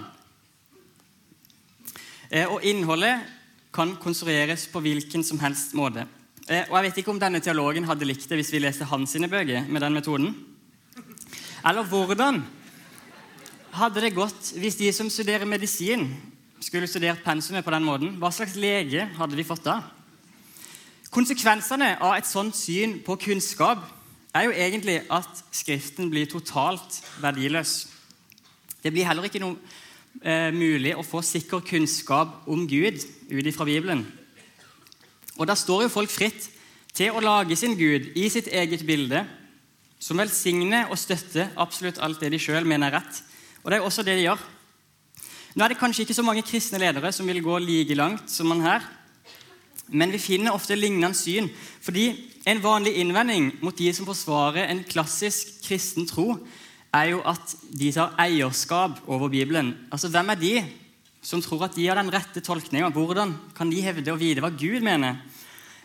Eh, 2.27 2.47
og 2.47 2.63
innholdet 2.67 3.23
kan 3.71 3.93
konstrueres 4.01 4.65
på 4.71 4.81
hvilken 4.83 5.23
som 5.23 5.39
helst 5.39 5.75
måte. 5.77 6.07
Eh, 6.47 6.65
og 6.67 6.75
Jeg 6.75 6.83
vet 6.87 6.99
ikke 7.01 7.13
om 7.13 7.19
denne 7.19 7.39
teologen 7.43 7.87
hadde 7.87 8.07
likt 8.07 8.27
det 8.27 8.39
hvis 8.39 8.51
vi 8.51 8.63
leste 8.63 8.87
hans 8.87 9.15
sine 9.15 9.31
bøker 9.31 9.67
med 9.67 9.83
den 9.83 9.95
metoden. 9.95 10.33
Eller 11.63 11.87
hvordan 11.87 12.41
hadde 13.77 14.03
det 14.03 14.15
gått 14.15 14.53
hvis 14.59 14.79
de 14.79 14.91
som 14.91 15.09
studerer 15.11 15.47
medisin, 15.47 16.09
skulle 16.59 16.87
studert 16.89 17.23
pensumet 17.23 17.63
på 17.63 17.71
den 17.71 17.85
måten? 17.85 18.15
Hva 18.19 18.31
slags 18.33 18.55
lege 18.59 19.07
hadde 19.15 19.37
vi 19.37 19.47
fått 19.47 19.63
da? 19.67 19.81
Konsekvensene 21.13 21.93
av 22.03 22.17
et 22.17 22.27
sånt 22.27 22.55
syn 22.57 22.97
på 23.05 23.15
kunnskap 23.21 23.85
er 24.37 24.47
jo 24.47 24.55
egentlig 24.55 25.01
at 25.13 25.43
Skriften 25.51 26.09
blir 26.11 26.29
totalt 26.29 27.01
verdiløs. 27.21 27.87
Det 28.83 28.93
blir 28.93 29.07
heller 29.07 29.27
ikke 29.27 29.41
noe 29.41 29.57
eh, 30.21 30.53
mulig 30.53 30.93
å 30.95 31.05
få 31.05 31.23
sikker 31.25 31.65
kunnskap 31.65 32.47
om 32.47 32.67
Gud 32.69 33.01
ut 33.29 33.53
fra 33.55 33.67
Bibelen. 33.67 34.05
Og 35.37 35.47
Da 35.47 35.55
står 35.55 35.85
jo 35.85 35.93
folk 35.93 36.09
fritt 36.09 36.49
til 36.97 37.13
å 37.13 37.21
lage 37.21 37.55
sin 37.57 37.75
Gud 37.77 38.13
i 38.17 38.27
sitt 38.29 38.47
eget 38.49 38.85
bilde, 38.85 39.25
som 39.99 40.17
velsigner 40.17 40.91
og 40.91 40.99
støtter 41.01 41.49
absolutt 41.57 41.99
alt 42.01 42.21
det 42.21 42.31
de 42.33 42.39
sjøl 42.41 42.65
mener 42.65 42.89
er 42.91 42.99
rett. 42.99 43.23
Og 43.63 43.71
det 43.71 43.79
er 43.79 43.85
også 43.85 44.05
det 44.05 44.17
de 44.17 44.27
gjør. 44.27 44.41
Nå 45.57 45.65
er 45.65 45.73
det 45.73 45.79
kanskje 45.81 46.05
ikke 46.05 46.17
så 46.17 46.25
mange 46.25 46.45
kristne 46.45 46.81
ledere 46.81 47.09
som 47.13 47.25
vil 47.25 47.41
gå 47.41 47.57
like 47.63 47.95
langt 47.97 48.29
som 48.29 48.51
han 48.53 48.61
her, 48.61 48.83
men 49.89 50.11
vi 50.11 50.21
finner 50.21 50.55
ofte 50.55 50.75
lignende 50.75 51.15
syn. 51.17 51.49
Fordi 51.83 52.09
en 52.47 52.63
vanlig 52.63 52.97
innvending 53.01 53.51
mot 53.63 53.75
de 53.77 53.91
som 53.95 54.07
forsvarer 54.07 54.69
en 54.69 54.83
klassisk 54.87 55.59
kristen 55.65 56.07
tro, 56.09 56.33
er 56.95 57.11
jo 57.11 57.21
at 57.27 57.55
de 57.77 57.91
tar 57.93 58.15
eierskap 58.21 59.01
over 59.07 59.29
Bibelen. 59.29 59.73
Altså, 59.91 60.09
Hvem 60.09 60.29
er 60.29 60.39
de 60.39 60.53
som 61.21 61.41
tror 61.43 61.65
at 61.67 61.75
de 61.75 61.87
har 61.87 61.99
den 61.99 62.11
rette 62.13 62.41
tolkninga? 62.41 62.89
Hvordan 62.95 63.35
kan 63.57 63.69
de 63.69 63.83
hevde 63.83 64.13
å 64.13 64.19
vite 64.19 64.43
hva 64.43 64.51
Gud 64.53 64.85
mener? 64.85 65.19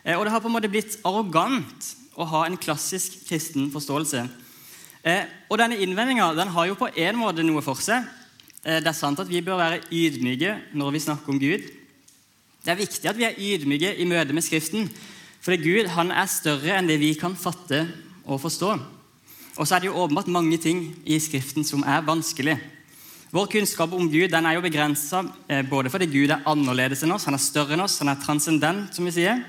Eh, 0.04 0.16
og 0.16 0.24
Det 0.24 0.32
har 0.32 0.40
på 0.40 0.50
en 0.50 0.56
måte 0.56 0.70
blitt 0.70 0.98
arrogant 1.04 1.90
å 2.14 2.26
ha 2.28 2.46
en 2.46 2.58
klassisk 2.60 3.22
kristen 3.26 3.70
forståelse. 3.72 4.26
Eh, 5.02 5.24
og 5.50 5.58
Denne 5.58 5.80
innvendinga 5.82 6.32
den 6.38 6.52
har 6.54 6.66
jo 6.70 6.78
på 6.78 6.90
en 6.94 7.18
måte 7.18 7.42
noe 7.42 7.62
for 7.64 7.80
seg. 7.82 8.06
Eh, 8.62 8.78
det 8.78 8.92
er 8.92 8.98
sant 8.98 9.18
at 9.18 9.30
vi 9.30 9.42
bør 9.42 9.58
være 9.58 9.82
ydmyke 9.90 10.54
når 10.78 10.94
vi 10.94 11.06
snakker 11.06 11.34
om 11.34 11.40
Gud. 11.42 11.66
Det 12.62 12.70
er 12.70 12.78
viktig 12.78 13.08
at 13.10 13.18
vi 13.18 13.26
er 13.26 13.38
ydmyke 13.38 13.90
i 13.98 14.06
møte 14.06 14.34
med 14.36 14.44
Skriften, 14.46 14.86
for 15.42 15.58
Gud 15.58 15.88
han 15.96 16.12
er 16.14 16.28
større 16.30 16.76
enn 16.76 16.86
det 16.86 17.00
vi 17.02 17.10
kan 17.18 17.34
fatte 17.34 17.80
og 18.22 18.38
forstå. 18.44 18.76
Og 19.58 19.66
så 19.66 19.74
er 19.74 19.82
det 19.82 19.88
jo 19.90 19.96
åpenbart 19.98 20.30
mange 20.30 20.60
ting 20.62 20.84
i 21.02 21.18
Skriften 21.18 21.66
som 21.66 21.82
er 21.82 22.04
vanskelig. 22.06 22.54
Vår 23.34 23.48
kunnskap 23.50 23.92
om 23.96 24.06
Gud 24.12 24.30
den 24.30 24.46
er 24.46 24.54
jo 24.54 24.62
begrensa 24.62 25.24
eh, 25.48 25.64
både 25.66 25.90
fordi 25.90 26.06
Gud 26.12 26.30
er 26.30 26.44
annerledes 26.46 27.02
enn 27.02 27.14
oss, 27.16 27.26
han 27.26 27.34
er 27.34 27.42
større 27.42 27.74
enn 27.74 27.82
oss, 27.82 27.98
han 27.98 28.12
er 28.12 28.20
transcendent, 28.22 28.92
som 28.94 29.08
vi 29.08 29.14
sier. 29.16 29.42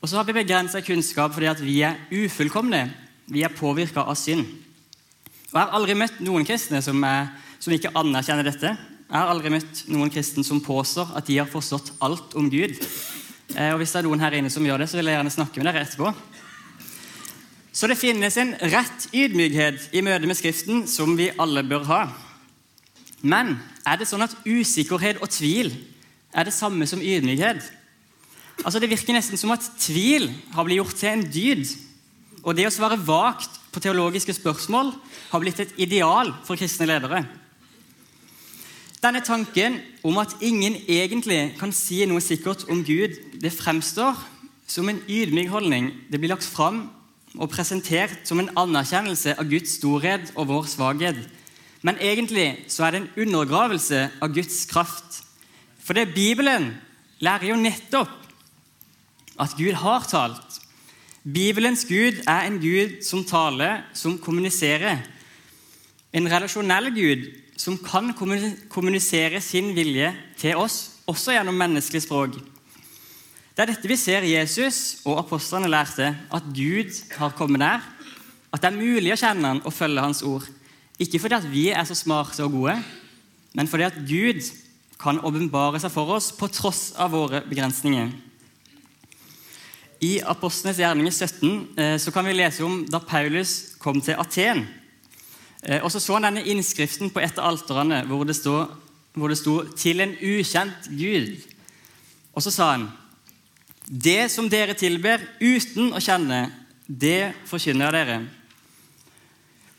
Og 0.00 0.08
så 0.08 0.16
har 0.16 0.26
vi 0.26 0.36
begrensa 0.38 0.80
kunnskap 0.80 1.34
fordi 1.34 1.50
at 1.50 1.60
vi 1.62 1.80
er 1.84 1.98
ufullkomne. 2.14 2.86
Vi 3.28 3.44
er 3.44 3.52
påvirka 3.54 4.06
av 4.06 4.16
synd. 4.18 4.46
Og 5.50 5.58
Jeg 5.58 5.60
har 5.60 5.76
aldri 5.76 5.98
møtt 5.98 6.22
noen 6.24 6.46
kristne 6.48 6.80
som, 6.82 7.02
er, 7.04 7.28
som 7.60 7.74
ikke 7.74 7.92
anerkjenner 7.98 8.48
dette. 8.48 8.72
Jeg 9.12 9.20
har 9.20 9.28
aldri 9.28 9.50
møtt 9.52 9.80
noen 9.92 10.08
kristen 10.08 10.40
som 10.40 10.62
påstår 10.64 11.10
at 11.18 11.26
de 11.28 11.34
har 11.36 11.48
forstått 11.52 11.90
alt 12.00 12.32
om 12.32 12.46
Gud. 12.48 12.78
Eh, 13.52 13.68
og 13.74 13.82
Hvis 13.82 13.90
det 13.92 13.98
er 14.00 14.06
noen 14.06 14.22
her 14.24 14.32
inne 14.38 14.48
som 14.48 14.64
gjør 14.64 14.80
det, 14.80 14.86
så 14.88 14.96
vil 14.96 15.10
jeg 15.10 15.18
gjerne 15.18 15.32
snakke 15.34 15.60
med 15.60 15.68
dere 15.68 15.82
etterpå. 15.84 16.12
Så 17.76 17.90
det 17.90 17.98
finnes 18.00 18.38
en 18.40 18.54
rett 18.72 19.04
ydmykhet 19.12 19.92
i 19.92 20.00
møte 20.04 20.30
med 20.30 20.38
Skriften 20.38 20.86
som 20.88 21.12
vi 21.18 21.28
alle 21.36 21.60
bør 21.60 21.84
ha. 21.90 22.00
Men 23.20 23.58
er 23.84 24.00
det 24.00 24.08
sånn 24.08 24.24
at 24.24 24.38
usikkerhet 24.48 25.20
og 25.20 25.28
tvil 25.28 25.74
er 26.32 26.48
det 26.48 26.56
samme 26.56 26.88
som 26.88 27.04
ydmykhet? 27.04 27.60
Altså 28.64 28.80
Det 28.80 28.88
virker 28.94 29.12
nesten 29.12 29.36
som 29.36 29.52
at 29.52 29.68
tvil 29.76 30.30
har 30.56 30.64
blitt 30.64 30.80
gjort 30.80 30.96
til 30.96 31.12
en 31.12 31.28
dyd. 31.28 31.68
Og 32.40 32.56
det 32.56 32.64
å 32.70 32.72
svare 32.72 32.96
vagt 32.96 33.60
på 33.76 33.84
teologiske 33.84 34.40
spørsmål 34.40 34.96
har 35.28 35.44
blitt 35.44 35.60
et 35.60 35.76
ideal 35.76 36.32
for 36.48 36.56
kristne 36.56 36.88
ledere. 36.88 37.26
Denne 39.02 39.18
tanken 39.26 39.80
om 40.06 40.18
at 40.22 40.36
ingen 40.40 40.76
egentlig 40.86 41.56
kan 41.58 41.72
si 41.74 42.04
noe 42.06 42.22
sikkert 42.22 42.68
om 42.70 42.84
Gud, 42.86 43.16
det 43.42 43.50
fremstår 43.50 44.14
som 44.70 44.86
en 44.88 45.00
ydmyk 45.10 45.50
holdning. 45.50 45.88
Det 46.06 46.20
blir 46.22 46.30
lagt 46.30 46.46
fram 46.46 46.84
og 47.34 47.50
presentert 47.50 48.14
som 48.28 48.38
en 48.38 48.52
anerkjennelse 48.54 49.34
av 49.34 49.50
Guds 49.50 49.74
storhet 49.80 50.30
og 50.36 50.46
vår 50.52 50.70
svakhet. 50.70 51.18
Men 51.82 51.98
egentlig 51.98 52.62
så 52.70 52.86
er 52.86 52.94
det 52.94 53.02
en 53.02 53.26
undergravelse 53.26 54.04
av 54.22 54.30
Guds 54.36 54.62
kraft. 54.70 55.24
For 55.82 55.98
det 55.98 56.14
Bibelen 56.14 56.70
lærer 57.18 57.50
jo 57.50 57.58
nettopp 57.58 58.14
at 59.42 59.58
Gud 59.58 59.74
har 59.82 60.06
talt. 60.06 60.60
Bibelens 61.26 61.82
Gud 61.90 62.22
er 62.22 62.46
en 62.46 62.62
Gud 62.62 63.00
som 63.02 63.26
taler, 63.26 63.82
som 63.98 64.14
kommuniserer. 64.14 65.02
En 66.14 66.30
relasjonell 66.30 66.94
Gud 66.94 67.41
som 67.56 67.76
kan 67.78 68.10
kommunisere 68.16 69.40
sin 69.44 69.70
vilje 69.76 70.10
til 70.40 70.58
oss, 70.58 71.02
også 71.06 71.34
gjennom 71.36 71.58
menneskelig 71.58 72.02
språk. 72.04 72.38
Det 73.52 73.64
er 73.64 73.68
dette 73.74 73.88
vi 73.90 73.98
ser 74.00 74.24
Jesus 74.24 75.02
og 75.04 75.18
apostlene 75.20 75.68
lærte, 75.68 76.08
at 76.32 76.48
Gud 76.56 76.94
har 77.18 77.34
kommet 77.36 77.60
der. 77.60 77.84
At 78.52 78.62
det 78.62 78.70
er 78.70 78.80
mulig 78.80 79.12
å 79.12 79.20
kjenne 79.20 79.50
han 79.50 79.62
og 79.64 79.74
følge 79.76 80.04
hans 80.04 80.22
ord. 80.24 80.46
Ikke 81.00 81.20
fordi 81.20 81.36
at 81.36 81.48
vi 81.52 81.68
er 81.72 81.84
så 81.88 81.96
smarte 81.96 82.44
og 82.46 82.56
gode, 82.56 82.76
men 83.52 83.68
fordi 83.68 83.88
at 83.88 83.98
Gud 84.08 84.40
kan 85.02 85.20
åpenbare 85.20 85.80
seg 85.82 85.92
for 85.92 86.14
oss 86.16 86.30
på 86.36 86.48
tross 86.52 86.92
av 87.00 87.12
våre 87.12 87.42
begrensninger. 87.48 88.12
I 90.02 90.16
Apostlenes 90.26 90.80
gjerninger 90.82 91.14
17 91.14 91.78
eh, 91.78 91.96
så 92.02 92.10
kan 92.14 92.26
vi 92.26 92.34
lese 92.34 92.64
om 92.66 92.80
da 92.90 92.98
Paulus 93.04 93.76
kom 93.82 94.00
til 94.02 94.18
Aten. 94.18 94.64
Eh, 95.62 95.78
og 95.82 95.92
så 95.94 96.00
så 96.02 96.18
han 96.18 96.26
denne 96.26 96.46
innskriften 96.50 97.12
på 97.12 97.22
et 97.22 97.38
av 97.38 97.52
alterne 97.52 98.02
hvor 98.10 98.24
det 98.26 98.36
sto, 98.36 98.66
'Til 99.76 100.00
en 100.00 100.16
ukjent 100.16 100.88
Gud'. 100.88 101.40
Og 102.34 102.42
så 102.42 102.50
sa 102.50 102.70
han 102.72 102.90
det 103.86 104.30
som 104.30 104.48
dere 104.48 104.74
tilber 104.74 105.20
uten 105.40 105.92
å 105.92 106.00
kjenne, 106.00 106.50
det 106.88 107.34
forkynner 107.44 107.92
jeg 107.92 107.92
dere. 107.92 108.28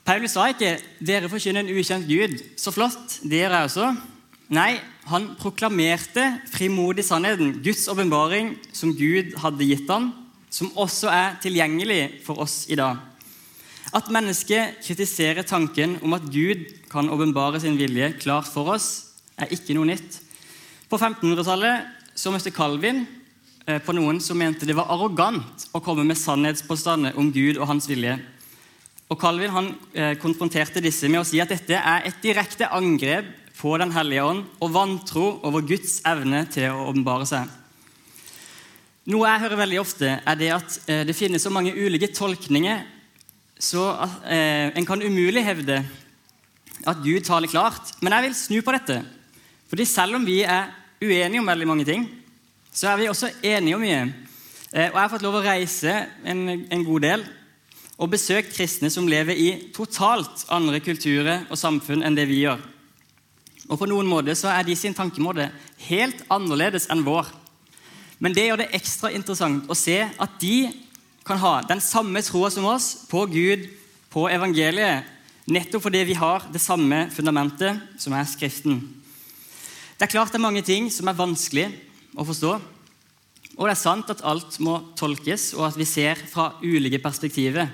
Paulus 0.05 0.31
sa 0.31 0.47
ikke 0.47 0.79
'dere 0.99 1.29
forkynner 1.29 1.59
en 1.59 1.77
ukjent 1.77 2.07
Gud'. 2.07 2.43
Så 2.57 2.71
flott, 2.71 3.19
det 3.23 3.41
gjør 3.41 3.51
jeg 3.51 3.63
også. 3.63 3.97
Nei, 4.49 4.79
han 5.05 5.35
proklamerte 5.39 6.41
frimodig 6.51 7.05
sannheten, 7.05 7.63
Guds 7.63 7.87
åpenbaring 7.87 8.57
som 8.73 8.93
Gud 8.95 9.33
hadde 9.37 9.65
gitt 9.65 9.89
ham, 9.89 10.13
som 10.49 10.71
også 10.77 11.09
er 11.09 11.39
tilgjengelig 11.41 12.21
for 12.25 12.39
oss 12.39 12.65
i 12.69 12.75
dag. 12.75 12.97
At 13.93 14.09
mennesket 14.09 14.79
kritiserer 14.81 15.45
tanken 15.45 15.99
om 16.01 16.15
at 16.17 16.25
Gud 16.33 16.65
kan 16.89 17.11
åpenbare 17.13 17.59
sin 17.61 17.77
vilje 17.77 18.15
klart 18.17 18.49
for 18.49 18.71
oss, 18.73 19.13
er 19.37 19.51
ikke 19.53 19.75
noe 19.77 19.85
nytt. 19.85 20.17
På 20.89 20.97
1500-tallet 20.97 22.17
så 22.17 22.33
møtte 22.33 22.53
Calvin 22.53 23.03
eh, 23.67 23.77
på 23.85 23.93
noen 23.93 24.17
som 24.21 24.39
mente 24.41 24.65
det 24.65 24.75
var 24.77 24.89
arrogant 24.93 25.67
å 25.73 25.81
komme 25.85 26.05
med 26.09 26.17
sannhetspåstander 26.17 27.19
om 27.21 27.29
Gud 27.33 27.59
og 27.59 27.69
hans 27.69 27.85
vilje. 27.89 28.15
Og 29.13 29.19
Calvin 29.21 29.53
han 29.53 29.69
eh, 29.93 30.15
konfronterte 30.21 30.81
disse 30.81 31.05
med 31.05 31.21
å 31.21 31.27
si 31.27 31.41
at 31.43 31.53
dette 31.53 31.77
er 31.77 32.09
et 32.09 32.17
direkte 32.25 32.71
angrep 32.73 33.29
på 33.59 33.75
Den 33.77 33.93
hellige 33.93 34.23
ånd 34.25 34.47
og 34.65 34.71
vantro 34.73 35.27
over 35.45 35.61
Guds 35.61 35.99
evne 36.09 36.41
til 36.49 36.73
å 36.73 36.87
åpenbare 36.89 37.27
seg. 37.29 37.45
Noe 39.13 39.29
jeg 39.29 39.43
hører 39.43 39.59
veldig 39.61 39.79
ofte, 39.83 40.17
er 40.17 40.41
det 40.41 40.49
at 40.57 40.81
eh, 40.89 41.05
det 41.05 41.13
finnes 41.13 41.45
så 41.45 41.53
mange 41.53 41.75
ulike 41.77 42.09
tolkninger 42.09 42.81
så 43.63 43.83
eh, 44.27 44.73
en 44.75 44.87
kan 44.87 45.01
umulig 45.01 45.43
hevde 45.45 45.77
at 46.83 46.99
Gud 47.03 47.23
taler 47.23 47.51
klart. 47.51 47.93
Men 48.01 48.15
jeg 48.15 48.27
vil 48.27 48.35
snu 48.35 48.57
på 48.61 48.73
dette. 48.75 48.99
Fordi 49.71 49.85
selv 49.87 50.19
om 50.19 50.25
vi 50.27 50.41
er 50.43 50.73
uenige 51.03 51.39
om 51.39 51.47
veldig 51.47 51.69
mange 51.69 51.87
ting, 51.87 52.03
så 52.73 52.91
er 52.91 52.99
vi 52.99 53.07
også 53.11 53.31
enige 53.43 53.77
om 53.77 53.85
mye. 53.85 54.03
Eh, 54.73 54.89
og 54.89 54.97
jeg 54.97 54.99
har 54.99 55.13
fått 55.13 55.23
lov 55.23 55.39
å 55.39 55.45
reise 55.45 55.95
en, 56.25 56.43
en 56.67 56.85
god 56.85 57.07
del 57.07 57.25
og 58.01 58.09
besøkt 58.11 58.55
kristne 58.55 58.89
som 58.91 59.07
lever 59.07 59.37
i 59.37 59.49
totalt 59.75 60.43
andre 60.51 60.81
kulturer 60.83 61.45
og 61.47 61.59
samfunn 61.59 62.03
enn 62.03 62.17
det 62.17 62.25
vi 62.27 62.41
gjør. 62.43 62.59
Og 63.69 63.79
På 63.79 63.87
noen 63.87 64.09
måter 64.09 64.35
så 64.35 64.49
er 64.51 64.65
de 64.67 64.75
sin 64.75 64.95
tankemåte 64.97 65.47
helt 65.87 66.25
annerledes 66.33 66.89
enn 66.91 67.05
vår. 67.05 67.29
Men 68.19 68.35
det 68.35 68.49
gjør 68.49 68.59
det 68.63 68.73
ekstra 68.75 69.13
interessant 69.13 69.69
å 69.71 69.77
se 69.77 70.01
at 70.03 70.35
de 70.41 70.57
kan 71.23 71.39
ha 71.39 71.61
den 71.67 71.81
samme 71.81 72.21
troa 72.25 72.49
som 72.51 72.67
oss 72.67 73.05
på 73.09 73.25
Gud, 73.31 73.67
på 74.11 74.27
evangeliet, 74.29 75.07
nettopp 75.49 75.87
fordi 75.87 76.03
vi 76.07 76.17
har 76.19 76.45
det 76.51 76.61
samme 76.61 77.07
fundamentet, 77.11 77.79
som 77.99 78.13
er 78.15 78.27
Skriften. 78.29 78.81
Det 79.97 80.07
er 80.07 80.11
klart 80.11 80.33
det 80.33 80.39
er 80.39 80.47
mange 80.47 80.63
ting 80.65 80.89
som 80.91 81.07
er 81.07 81.17
vanskelig 81.17 81.69
å 82.15 82.25
forstå. 82.27 82.53
Og 83.53 83.67
det 83.67 83.73
er 83.75 83.79
sant 83.79 84.09
at 84.09 84.23
alt 84.25 84.57
må 84.63 84.79
tolkes, 84.99 85.51
og 85.57 85.67
at 85.69 85.77
vi 85.79 85.87
ser 85.87 86.19
fra 86.29 86.53
ulike 86.63 86.99
perspektiver. 87.01 87.69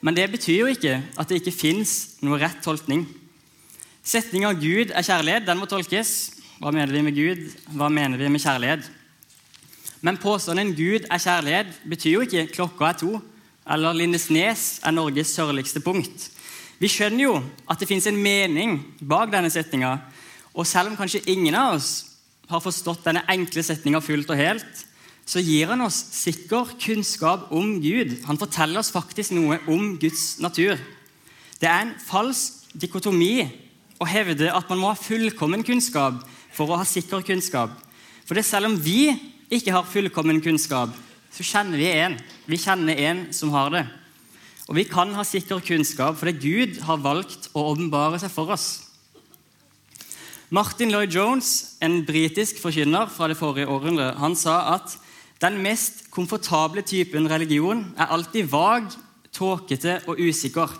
Men 0.00 0.14
det 0.16 0.28
betyr 0.30 0.60
jo 0.60 0.70
ikke 0.70 1.00
at 1.18 1.28
det 1.28 1.40
ikke 1.40 1.56
fins 1.56 2.16
noe 2.24 2.38
rett 2.40 2.60
tolkning. 2.64 3.06
Setninga 4.06 4.52
'Gud 4.54 4.92
er 4.94 5.02
kjærlighet' 5.02 5.46
den 5.48 5.58
må 5.58 5.66
tolkes. 5.66 6.12
Hva 6.60 6.70
mener 6.70 6.94
vi 6.94 7.02
med 7.02 7.16
Gud? 7.16 7.42
Hva 7.74 7.90
mener 7.90 8.16
vi 8.16 8.28
med 8.30 8.40
kjærlighet? 8.40 8.86
Men 10.06 10.20
påstanden 10.22 10.70
'Gud 10.76 11.08
er 11.10 11.18
kjærlighet' 11.18 11.80
betyr 11.90 12.12
jo 12.12 12.20
ikke 12.22 12.46
'klokka 12.46 12.84
er 12.84 12.92
to' 12.92 13.20
eller 13.66 13.92
'Lindesnes 13.92 14.80
er 14.84 14.90
Norges 14.90 15.34
sørligste 15.34 15.80
punkt'. 15.80 16.30
Vi 16.78 16.88
skjønner 16.88 17.22
jo 17.22 17.42
at 17.70 17.80
det 17.80 17.88
fins 17.88 18.06
en 18.06 18.22
mening 18.22 18.84
bak 19.02 19.32
denne 19.32 19.50
setninga. 19.50 19.98
Og 20.54 20.66
selv 20.66 20.90
om 20.90 20.96
kanskje 20.96 21.26
ingen 21.26 21.54
av 21.54 21.74
oss 21.74 22.04
har 22.48 22.60
forstått 22.60 23.04
denne 23.04 23.24
enkle 23.28 23.62
setninga 23.62 24.00
fullt 24.00 24.30
og 24.30 24.36
helt, 24.36 24.86
så 25.26 25.42
gir 25.42 25.66
han 25.66 25.80
oss 25.80 25.98
sikker 26.12 26.78
kunnskap 26.78 27.50
om 27.50 27.82
Gud. 27.82 28.24
Han 28.26 28.38
forteller 28.38 28.78
oss 28.78 28.92
faktisk 28.92 29.32
noe 29.32 29.58
om 29.66 29.98
Guds 29.98 30.38
natur. 30.38 30.78
Det 31.60 31.68
er 31.68 31.80
en 31.82 31.94
falsk 31.98 32.70
dikotomi 32.78 33.50
å 33.98 34.06
hevde 34.06 34.54
at 34.54 34.68
man 34.68 34.78
må 34.78 34.92
ha 34.92 34.94
fullkommen 34.94 35.64
kunnskap 35.64 36.22
for 36.52 36.70
å 36.70 36.76
ha 36.76 36.84
sikker 36.84 37.26
kunnskap. 37.26 37.70
For 38.24 38.34
det 38.34 38.44
er 38.44 38.50
selv 38.54 38.66
om 38.66 38.78
vi 38.78 39.34
ikke 39.52 39.74
har 39.74 39.86
fullkommen 39.86 40.40
kunnskap, 40.42 40.90
så 41.30 41.44
kjenner 41.46 41.78
vi 41.78 41.90
en. 41.92 42.16
Vi 42.48 42.58
kjenner 42.58 42.98
en 43.10 43.26
som 43.36 43.52
har 43.54 43.70
det. 43.74 43.84
Og 44.66 44.78
vi 44.78 44.86
kan 44.88 45.12
ha 45.14 45.22
sikker 45.26 45.62
kunnskap 45.62 46.18
fordi 46.18 46.34
Gud 46.42 46.80
har 46.86 47.02
valgt 47.02 47.50
å 47.54 47.68
åpenbare 47.70 48.18
seg 48.18 48.32
for 48.34 48.50
oss. 48.54 48.86
Martin 50.50 50.92
Lloyd 50.94 51.14
Jones, 51.14 51.76
en 51.82 52.00
britisk 52.06 52.60
forkynner 52.62 53.10
fra 53.10 53.26
det 53.30 53.38
forrige 53.38 53.70
århundret, 53.70 54.18
han 54.18 54.34
sa 54.38 54.76
at 54.76 54.94
den 55.42 55.58
mest 55.62 56.06
komfortable 56.14 56.82
typen 56.86 57.26
religion 57.28 57.82
er 57.98 58.12
alltid 58.14 58.46
vag, 58.50 58.88
tåkete 59.34 60.00
og 60.06 60.22
usikker. 60.22 60.70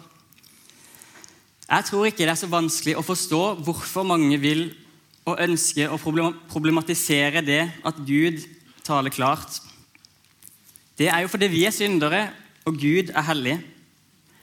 Jeg 1.66 1.88
tror 1.88 2.06
ikke 2.06 2.22
det 2.22 2.32
er 2.32 2.38
så 2.38 2.48
vanskelig 2.50 2.94
å 2.96 3.04
forstå 3.04 3.42
hvorfor 3.66 4.06
mange 4.06 4.38
vil 4.40 4.68
og 5.26 5.40
ønsker 5.42 5.90
å 5.90 5.98
problematisere 5.98 7.42
det 7.42 7.64
at 7.84 7.98
Gud 8.06 8.38
taler 8.86 9.14
klart. 9.14 9.60
Det 10.96 11.10
er 11.12 11.24
jo 11.24 11.30
fordi 11.30 11.50
vi 11.52 11.64
er 11.66 11.74
syndere, 11.74 12.28
og 12.64 12.78
Gud 12.80 13.12
er 13.12 13.26
hellig. 13.28 13.56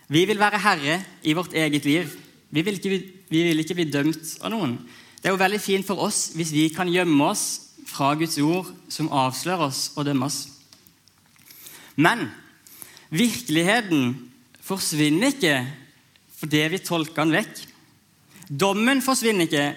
Vi 0.08 0.26
vil 0.30 0.40
være 0.40 0.62
herre 0.62 1.00
i 1.24 1.34
vårt 1.34 1.56
eget 1.58 1.86
liv. 1.86 2.12
Vi 2.52 2.62
vil 2.62 2.78
ikke, 2.78 3.04
vi 3.30 3.44
vil 3.48 3.60
ikke 3.64 3.78
bli 3.80 3.90
dømt 3.90 4.38
av 4.44 4.54
noen. 4.54 4.78
Det 5.18 5.32
er 5.32 5.34
jo 5.34 5.42
veldig 5.42 5.62
fint 5.64 5.88
for 5.88 6.04
oss 6.04 6.34
hvis 6.36 6.52
vi 6.54 6.68
kan 6.76 6.92
gjemme 6.92 7.26
oss 7.26 7.74
fra 7.88 8.14
Guds 8.18 8.38
ord, 8.44 8.70
som 8.90 9.12
avslører 9.12 9.70
oss 9.70 9.92
og 9.96 10.06
dømmer 10.06 10.30
oss. 10.30 10.48
Men 11.96 12.28
virkeligheten 13.14 14.14
forsvinner 14.64 15.34
ikke 15.34 15.56
fordi 16.40 16.66
vi 16.74 16.82
tolker 16.84 17.24
den 17.24 17.36
vekk. 17.38 17.64
Dommen 18.50 19.02
forsvinner 19.02 19.48
ikke 19.48 19.68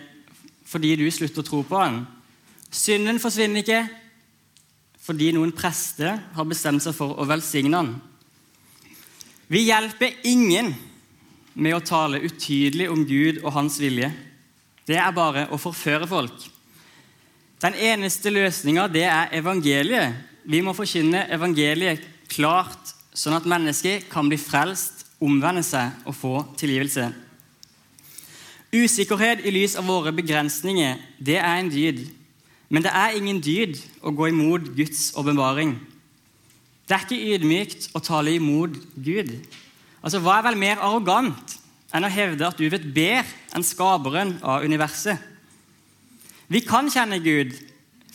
fordi 0.67 0.97
du 0.99 1.07
slutter 1.15 1.45
å 1.45 1.47
tro 1.47 1.63
på 1.67 1.81
den. 1.85 2.01
Synden 2.75 3.21
forsvinner 3.23 3.63
ikke 3.63 3.85
fordi 5.07 5.31
noen 5.37 5.55
prester 5.55 6.19
har 6.35 6.49
bestemt 6.51 6.83
seg 6.83 6.97
for 6.97 7.15
å 7.15 7.27
velsigne 7.29 7.79
han. 7.79 7.93
Vi 9.47 9.69
hjelper 9.69 10.17
ingen 10.27 10.73
med 11.55 11.77
å 11.77 11.85
tale 11.85 12.19
utydelig 12.27 12.89
om 12.91 13.05
Gud 13.07 13.39
og 13.45 13.55
hans 13.55 13.79
vilje. 13.81 14.11
Det 14.87 14.99
er 14.99 15.15
bare 15.15 15.47
å 15.55 15.59
forføre 15.59 16.09
folk. 16.11 16.49
Den 17.63 17.79
eneste 17.79 18.33
løsninga 18.35 18.89
er 18.99 19.31
evangeliet. 19.39 20.19
Vi 20.45 20.61
må 20.63 20.75
forkynne 20.77 21.25
evangeliet 21.33 22.03
klart, 22.31 22.93
sånn 23.15 23.39
at 23.39 23.49
mennesker 23.49 24.05
kan 24.11 24.29
bli 24.29 24.39
frelst, 24.39 25.07
omvende 25.23 25.63
seg 25.65 26.05
og 26.05 26.15
få 26.15 26.35
tilgivelse. 26.61 27.07
Usikkerhet 28.75 29.47
i 29.47 29.55
lys 29.55 29.79
av 29.79 29.87
våre 29.89 30.13
begrensninger 30.13 30.99
det 31.23 31.39
er 31.39 31.63
en 31.63 31.71
dyd. 31.73 32.03
Men 32.69 32.83
det 32.83 32.93
er 32.95 33.15
ingen 33.15 33.39
dyd 33.43 33.79
å 34.03 34.11
gå 34.15 34.31
imot 34.33 34.73
Guds 34.75 35.13
åpenbaring. 35.19 35.77
Det 36.87 36.95
er 36.97 37.05
ikke 37.05 37.35
ydmykt 37.35 37.89
å 37.95 38.03
tale 38.03 38.35
imot 38.39 38.75
Gud. 38.95 39.31
Altså, 40.03 40.21
Hva 40.23 40.39
er 40.39 40.49
vel 40.49 40.59
mer 40.59 40.83
arrogant 40.83 41.57
enn 41.95 42.07
å 42.07 42.11
hevde 42.13 42.47
at 42.47 42.59
du 42.59 42.67
vet 42.71 42.87
bedre 42.95 43.27
enn 43.55 43.67
skaperen 43.67 44.37
av 44.43 44.67
universet? 44.67 45.19
Vi 46.47 46.63
kan 46.63 46.91
kjenne 46.91 47.19
Gud 47.23 47.55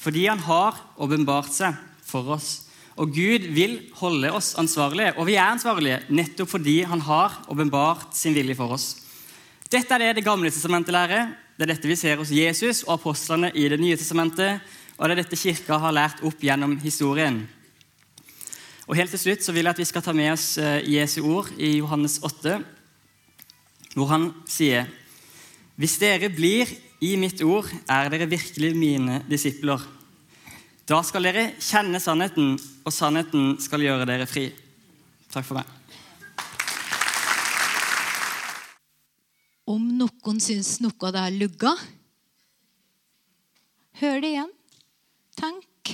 fordi 0.02 0.26
han 0.28 0.40
har 0.48 0.80
åpenbart 0.98 1.52
seg 1.54 1.76
for 2.08 2.32
oss. 2.36 2.72
Og 3.00 3.12
Gud 3.16 3.46
vil 3.56 3.78
holde 4.00 4.32
oss 4.36 4.54
ansvarlige, 4.60 5.14
og 5.18 5.28
vi 5.30 5.38
er 5.38 5.48
ansvarlige 5.48 6.02
nettopp 6.12 6.50
fordi 6.52 6.82
han 6.88 7.04
har 7.06 7.38
åpenbart 7.52 8.16
sin 8.18 8.36
vilje 8.36 8.58
for 8.60 8.76
oss. 8.76 8.88
Dette 9.72 9.96
er 9.96 10.00
det 10.00 10.16
Det 10.20 10.26
gamle 10.26 10.52
testamentet 10.52 10.92
lærer. 10.92 11.32
Det 11.62 11.67
er 11.67 11.76
dette 11.76 11.89
vi 11.91 11.93
ser 11.93 12.17
hos 12.17 12.32
Jesus 12.34 12.80
og 12.88 12.95
apostlene 12.95 13.52
i 13.54 13.67
Det 13.69 13.78
nye 13.78 13.93
testamentet. 13.93 14.63
Og 14.97 15.04
det 15.06 15.13
er 15.13 15.19
dette 15.19 15.38
kirka 15.38 15.78
har 15.78 15.93
lært 15.93 16.24
opp 16.26 16.39
gjennom 16.41 16.71
historien. 16.82 17.36
Og 18.89 18.95
helt 18.97 19.13
til 19.13 19.21
slutt 19.21 19.45
så 19.45 19.54
vil 19.54 19.69
jeg 19.69 19.76
at 19.76 19.82
vi 19.84 19.86
skal 19.86 20.02
ta 20.02 20.10
med 20.17 20.32
oss 20.34 20.56
eh, 20.58 20.82
Jesu 20.89 21.19
ord 21.21 21.52
i 21.62 21.76
Johannes 21.76 22.17
8, 22.26 22.56
hvor 23.93 24.10
han 24.10 24.26
sier 24.50 24.89
Hvis 25.78 26.00
dere 26.02 26.32
blir 26.34 26.71
i 26.97 27.13
mitt 27.21 27.43
ord 27.45 27.69
er 27.86 28.10
dere 28.10 28.30
virkelig 28.32 28.71
mine 28.74 29.19
disipler. 29.30 29.86
Da 30.89 31.04
skal 31.06 31.30
dere 31.30 31.52
kjenne 31.62 32.02
sannheten, 32.02 32.56
og 32.58 32.89
sannheten 32.97 33.54
skal 33.62 33.86
gjøre 33.86 34.10
dere 34.10 34.26
fri. 34.26 34.47
Takk 35.30 35.45
for 35.45 35.62
meg. 35.62 35.81
Om 39.72 39.88
noen 40.00 40.40
syns 40.44 40.80
noe 40.84 41.08
av 41.08 41.16
det 41.16 41.26
er 41.26 41.38
lugga, 41.38 41.72
hør 44.02 44.18
det 44.24 44.32
igjen. 44.34 44.56
Tenk. 45.40 45.94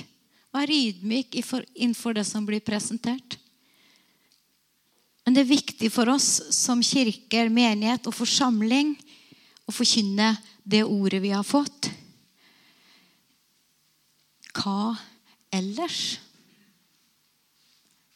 Vær 0.54 0.70
ydmyk 0.72 1.36
innenfor 1.38 2.16
det 2.16 2.24
som 2.26 2.46
blir 2.48 2.64
presentert. 2.64 3.36
Men 5.28 5.36
det 5.36 5.44
er 5.44 5.50
viktig 5.50 5.90
for 5.92 6.08
oss 6.08 6.28
som 6.56 6.80
kirker, 6.80 7.50
menighet 7.52 8.08
og 8.08 8.16
forsamling 8.16 8.94
å 9.68 9.74
forkynne 9.76 10.32
det 10.64 10.86
ordet 10.88 11.20
vi 11.20 11.34
har 11.34 11.44
fått. 11.44 11.90
Hva 14.56 14.96
ellers? 15.52 16.16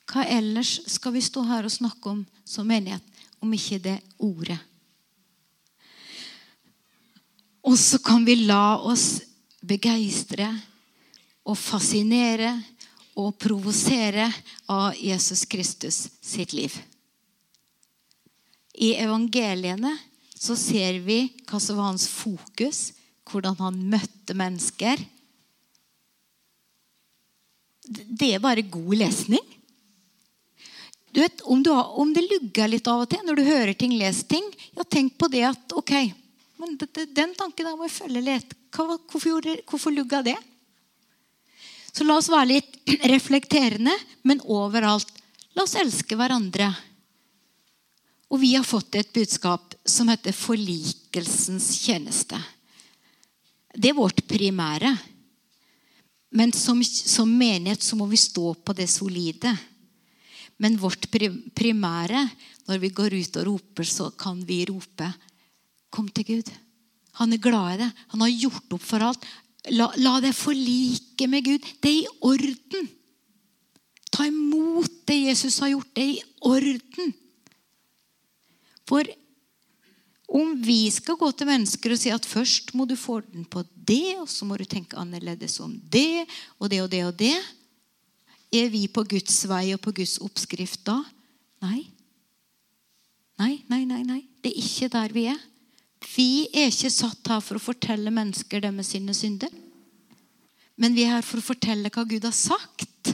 Hva 0.09 0.25
ellers 0.25 0.79
skal 0.89 1.15
vi 1.15 1.23
stå 1.25 1.45
her 1.53 1.69
og 1.69 1.77
snakke 1.77 2.17
om 2.17 2.25
som 2.49 2.67
menighet, 2.69 3.05
om 3.45 3.53
ikke 3.53 3.83
det 3.85 3.99
ordet? 4.17 4.59
Og 7.63 7.79
så 7.79 7.99
kan 8.03 8.25
vi 8.27 8.41
la 8.43 8.79
oss 8.83 9.23
begeistre 9.63 10.49
og 11.47 11.59
fascinere 11.59 12.57
og 13.19 13.37
provosere 13.39 14.27
av 14.73 14.97
Jesus 14.99 15.45
Kristus 15.47 16.07
sitt 16.25 16.55
liv. 16.57 16.75
I 18.75 18.95
evangeliene 19.03 19.93
så 20.35 20.57
ser 20.59 20.99
vi 21.05 21.27
hva 21.47 21.61
som 21.61 21.79
var 21.79 21.93
hans 21.93 22.09
fokus, 22.11 22.91
hvordan 23.31 23.59
han 23.61 23.83
møtte 23.93 24.35
mennesker. 24.35 24.99
Det 27.87 28.33
er 28.33 28.43
bare 28.43 28.65
god 28.67 28.97
lesning. 29.05 29.45
Du 31.13 31.21
vet, 31.21 31.43
om, 31.45 31.61
du 31.63 31.71
har, 31.71 31.93
om, 32.01 32.15
det 32.17 32.25
lugger 32.25 32.71
litt 32.73 32.89
av 32.89 33.05
og 33.05 33.11
til 33.13 33.21
når 33.27 33.39
du 33.39 33.45
hører 33.45 33.75
ting, 33.77 33.93
les 34.01 34.23
ting, 34.25 34.47
ja, 34.73 34.87
tenk 34.89 35.19
på 35.21 35.29
det 35.31 35.45
at 35.45 35.75
ok, 35.77 35.93
men 36.63 36.79
den 36.79 37.33
tanken 37.35 37.67
der 37.67 37.75
må 37.75 37.89
jeg 37.89 37.97
følge 37.97 38.21
litt. 38.23 38.53
Hvorfor, 38.71 39.49
hvorfor 39.67 39.95
lugga 39.95 40.21
det? 40.23 40.37
Så 41.93 42.07
la 42.07 42.17
oss 42.21 42.31
være 42.31 42.53
litt 42.55 42.79
reflekterende, 43.13 43.95
men 44.23 44.43
overalt. 44.47 45.11
La 45.59 45.67
oss 45.67 45.75
elske 45.77 46.17
hverandre. 46.17 46.71
Og 48.33 48.41
vi 48.41 48.55
har 48.55 48.65
fått 48.65 48.95
et 48.97 49.11
budskap 49.13 49.75
som 49.85 50.09
heter 50.09 50.33
forlikelsens 50.33 51.67
tjeneste. 51.83 52.39
Det 53.75 53.91
er 53.91 53.99
vårt 53.99 54.23
primære. 54.31 54.95
Men 56.33 56.55
som, 56.57 56.79
som 56.87 57.29
menighet 57.29 57.83
så 57.85 57.99
må 57.99 58.07
vi 58.09 58.23
stå 58.23 58.55
på 58.55 58.73
det 58.79 58.87
solide. 58.89 59.51
Men 60.63 60.79
vårt 60.81 61.11
primære, 61.11 62.23
når 62.71 62.81
vi 62.81 62.95
går 62.95 63.19
ut 63.19 63.37
og 63.43 63.47
roper, 63.51 63.85
så 63.85 64.09
kan 64.17 64.41
vi 64.47 64.63
rope 64.71 65.11
Kom 65.93 66.09
til 66.09 66.29
Gud. 66.29 66.51
Han 67.21 67.35
er 67.35 67.43
glad 67.43 67.75
i 67.75 67.81
det. 67.85 67.91
Han 68.15 68.25
har 68.25 68.33
gjort 68.33 68.77
opp 68.79 68.85
for 68.87 69.05
alt. 69.05 69.25
La, 69.71 69.91
la 70.01 70.17
deg 70.25 70.35
forlike 70.35 71.29
med 71.31 71.45
Gud. 71.47 71.73
Det 71.85 71.91
er 71.91 71.99
i 72.01 72.13
orden. 72.25 72.89
Ta 74.13 74.27
imot 74.29 75.03
det 75.09 75.19
Jesus 75.29 75.61
har 75.63 75.75
gjort. 75.75 75.93
Det 75.95 76.07
er 76.07 76.15
i 76.17 76.23
orden. 76.49 77.13
For 78.89 79.19
Om 80.33 80.55
vi 80.65 80.87
skal 80.89 81.19
gå 81.21 81.29
til 81.37 81.45
mennesker 81.45 81.93
og 81.93 81.99
si 82.01 82.09
at 82.09 82.25
først 82.25 82.71
må 82.73 82.87
du 82.89 82.95
få 82.97 83.19
den 83.21 83.45
på 83.45 83.61
det, 83.77 84.17
og 84.17 84.31
så 84.33 84.47
må 84.49 84.57
du 84.57 84.65
tenke 84.65 84.97
annerledes 84.97 85.59
om 85.61 85.75
det, 85.93 86.25
og 86.57 86.71
det 86.73 86.79
og 86.81 86.89
det 86.89 87.03
og 87.05 87.19
det 87.21 87.35
Er 88.49 88.71
vi 88.73 88.87
på 88.89 89.05
Guds 89.05 89.43
vei 89.49 89.75
og 89.75 89.81
på 89.85 89.93
Guds 89.93 90.17
oppskrift 90.25 90.81
da? 90.89 91.03
Nei. 91.61 91.85
Nei, 93.41 93.61
nei, 93.69 93.85
nei. 93.85 94.03
nei. 94.09 94.23
Det 94.41 94.53
er 94.53 94.65
ikke 94.65 94.89
der 94.93 95.13
vi 95.13 95.27
er. 95.33 95.41
Vi 96.15 96.49
er 96.53 96.71
ikke 96.71 96.91
satt 96.93 97.31
her 97.31 97.43
for 97.45 97.59
å 97.59 97.63
fortelle 97.63 98.13
mennesker 98.15 98.63
det 98.63 98.73
med 98.75 98.87
sine 98.87 99.15
synder. 99.17 99.53
Men 100.77 100.97
vi 100.97 101.05
er 101.07 101.17
her 101.17 101.27
for 101.27 101.41
å 101.41 101.47
fortelle 101.47 101.93
hva 101.93 102.05
Gud 102.09 102.25
har 102.27 102.37
sagt. 102.37 103.13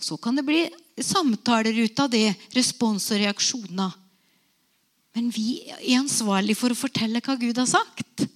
Så 0.00 0.16
kan 0.20 0.36
det 0.36 0.46
bli 0.46 0.64
samtaler 1.00 1.76
ut 1.76 2.00
av 2.00 2.10
det, 2.12 2.34
respons 2.56 3.10
og 3.12 3.20
reaksjoner. 3.22 3.96
Men 5.16 5.30
vi 5.34 5.62
er 5.68 5.98
ansvarlig 5.98 6.56
for 6.58 6.72
å 6.72 6.78
fortelle 6.78 7.22
hva 7.24 7.36
Gud 7.40 7.58
har 7.58 7.68
sagt. 7.68 8.26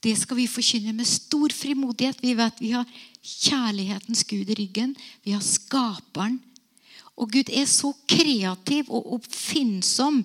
Det 0.00 0.14
skal 0.16 0.38
vi 0.38 0.48
forkynne 0.48 0.94
med 0.96 1.08
stor 1.08 1.52
frimodighet. 1.52 2.22
Vi 2.22 2.36
vet 2.38 2.62
vi 2.62 2.70
har 2.72 2.88
kjærlighetens 3.20 4.22
Gud 4.24 4.48
i 4.48 4.56
ryggen. 4.62 4.94
Vi 5.26 5.34
har 5.36 5.44
Skaperen. 5.44 6.38
Og 7.20 7.28
Gud 7.34 7.50
er 7.52 7.66
så 7.68 7.90
kreativ 8.08 8.88
og 8.88 9.18
oppfinnsom, 9.18 10.22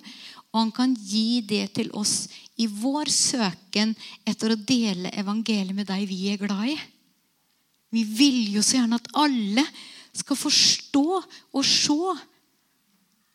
og 0.56 0.62
han 0.62 0.72
kan 0.72 0.94
gi 0.96 1.42
det 1.44 1.66
til 1.76 1.90
oss 1.92 2.30
i 2.56 2.64
vår 2.64 3.10
søken 3.12 3.92
etter 4.24 4.54
å 4.54 4.56
dele 4.56 5.12
evangeliet 5.12 5.76
med 5.76 5.90
deg 5.90 6.06
vi 6.08 6.30
er 6.32 6.40
glad 6.40 6.70
i. 6.72 6.76
Vi 7.92 8.04
vil 8.08 8.54
jo 8.54 8.62
så 8.64 8.78
gjerne 8.78 8.96
at 8.96 9.12
alle 9.20 9.66
skal 10.16 10.40
forstå 10.40 11.04
og 11.20 11.60
se 11.68 11.98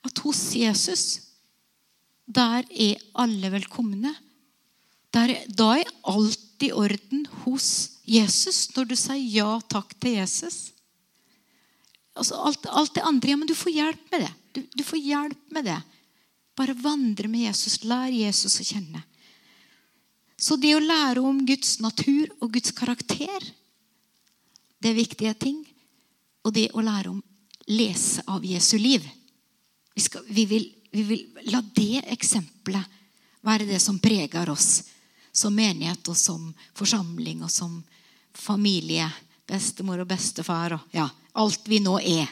at 0.10 0.24
hos 0.26 0.42
Jesus 0.58 1.06
der 2.26 2.66
er 2.66 2.98
alle 3.22 3.54
velkomne. 3.54 4.16
Der, 5.14 5.36
da 5.46 5.76
er 5.78 5.90
alt 6.10 6.64
i 6.66 6.72
orden 6.74 7.28
hos 7.44 8.00
Jesus 8.08 8.70
når 8.74 8.90
du 8.90 8.98
sier 8.98 9.22
ja 9.22 9.50
takk 9.70 9.94
til 10.00 10.18
Jesus. 10.18 10.72
Altså 12.18 12.40
alt, 12.42 12.66
alt, 12.66 12.96
det 12.96 13.06
andre 13.08 13.34
ja, 13.34 13.40
men 13.40 13.50
du 13.50 13.56
får 13.56 13.76
hjelp 13.76 14.14
med 14.14 14.26
det. 14.26 14.32
Du, 14.56 14.62
du, 14.80 14.84
får 14.88 15.04
hjelp 15.04 15.54
med 15.56 15.68
det. 15.70 15.78
Bare 16.58 16.76
vandre 16.78 17.30
med 17.32 17.48
Jesus. 17.48 17.82
Lær 17.88 18.12
Jesus 18.12 18.60
å 18.60 18.68
kjenne. 18.68 19.04
Så 20.42 20.58
det 20.58 20.74
å 20.76 20.82
lære 20.82 21.22
om 21.22 21.44
Guds 21.46 21.78
natur 21.84 22.32
og 22.42 22.52
Guds 22.56 22.74
karakter, 22.74 23.46
det 24.82 24.90
er 24.90 24.98
viktige 24.98 25.34
ting. 25.38 25.62
Og 26.42 26.56
det 26.56 26.72
å 26.74 26.82
lære 26.82 27.12
om 27.14 27.22
lese 27.70 28.24
av 28.28 28.46
Jesu 28.46 28.78
liv. 28.82 29.06
Vi, 29.94 30.02
skal, 30.02 30.26
vi 30.28 30.48
vil 30.50 30.70
vi 30.92 31.04
vil 31.04 31.28
la 31.42 31.62
det 31.62 32.04
eksempelet 32.12 32.84
være 33.42 33.66
det 33.66 33.80
som 33.80 34.00
preger 34.00 34.50
oss 34.52 34.84
som 35.32 35.56
menighet 35.56 36.08
og 36.12 36.18
som 36.20 36.50
forsamling 36.76 37.44
og 37.46 37.52
som 37.52 37.78
familie. 38.36 39.08
Bestemor 39.48 40.04
og 40.04 40.10
bestefar 40.12 40.76
og 40.76 40.96
ja, 40.96 41.08
alt 41.34 41.68
vi 41.68 41.80
nå 41.84 41.98
er. 42.00 42.28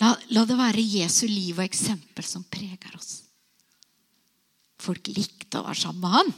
La, 0.00 0.14
la 0.32 0.44
det 0.48 0.56
være 0.56 0.80
Jesu 0.80 1.26
liv 1.28 1.58
og 1.58 1.66
eksempel 1.66 2.24
som 2.24 2.44
preger 2.48 2.96
oss. 2.96 3.22
Folk 4.82 5.12
likte 5.12 5.60
å 5.60 5.66
være 5.66 5.82
sammen 5.82 6.02
med 6.02 6.16
han. 6.16 6.32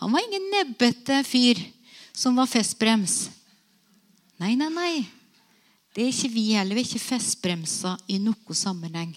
Han 0.00 0.12
var 0.14 0.22
ingen 0.22 0.46
nebbete 0.52 1.18
fyr 1.26 1.58
som 2.14 2.38
var 2.38 2.48
festbrems. 2.50 3.26
Nei, 4.40 4.54
nei, 4.58 4.70
nei. 4.72 4.94
Det 5.92 6.06
er 6.06 6.14
ikke 6.14 6.32
vi 6.32 6.46
heller. 6.56 6.78
Vi 6.78 6.84
er 6.84 6.88
ikke 6.88 7.10
festbremsa 7.10 7.96
i 8.08 8.18
noen 8.22 8.56
sammenheng. 8.56 9.12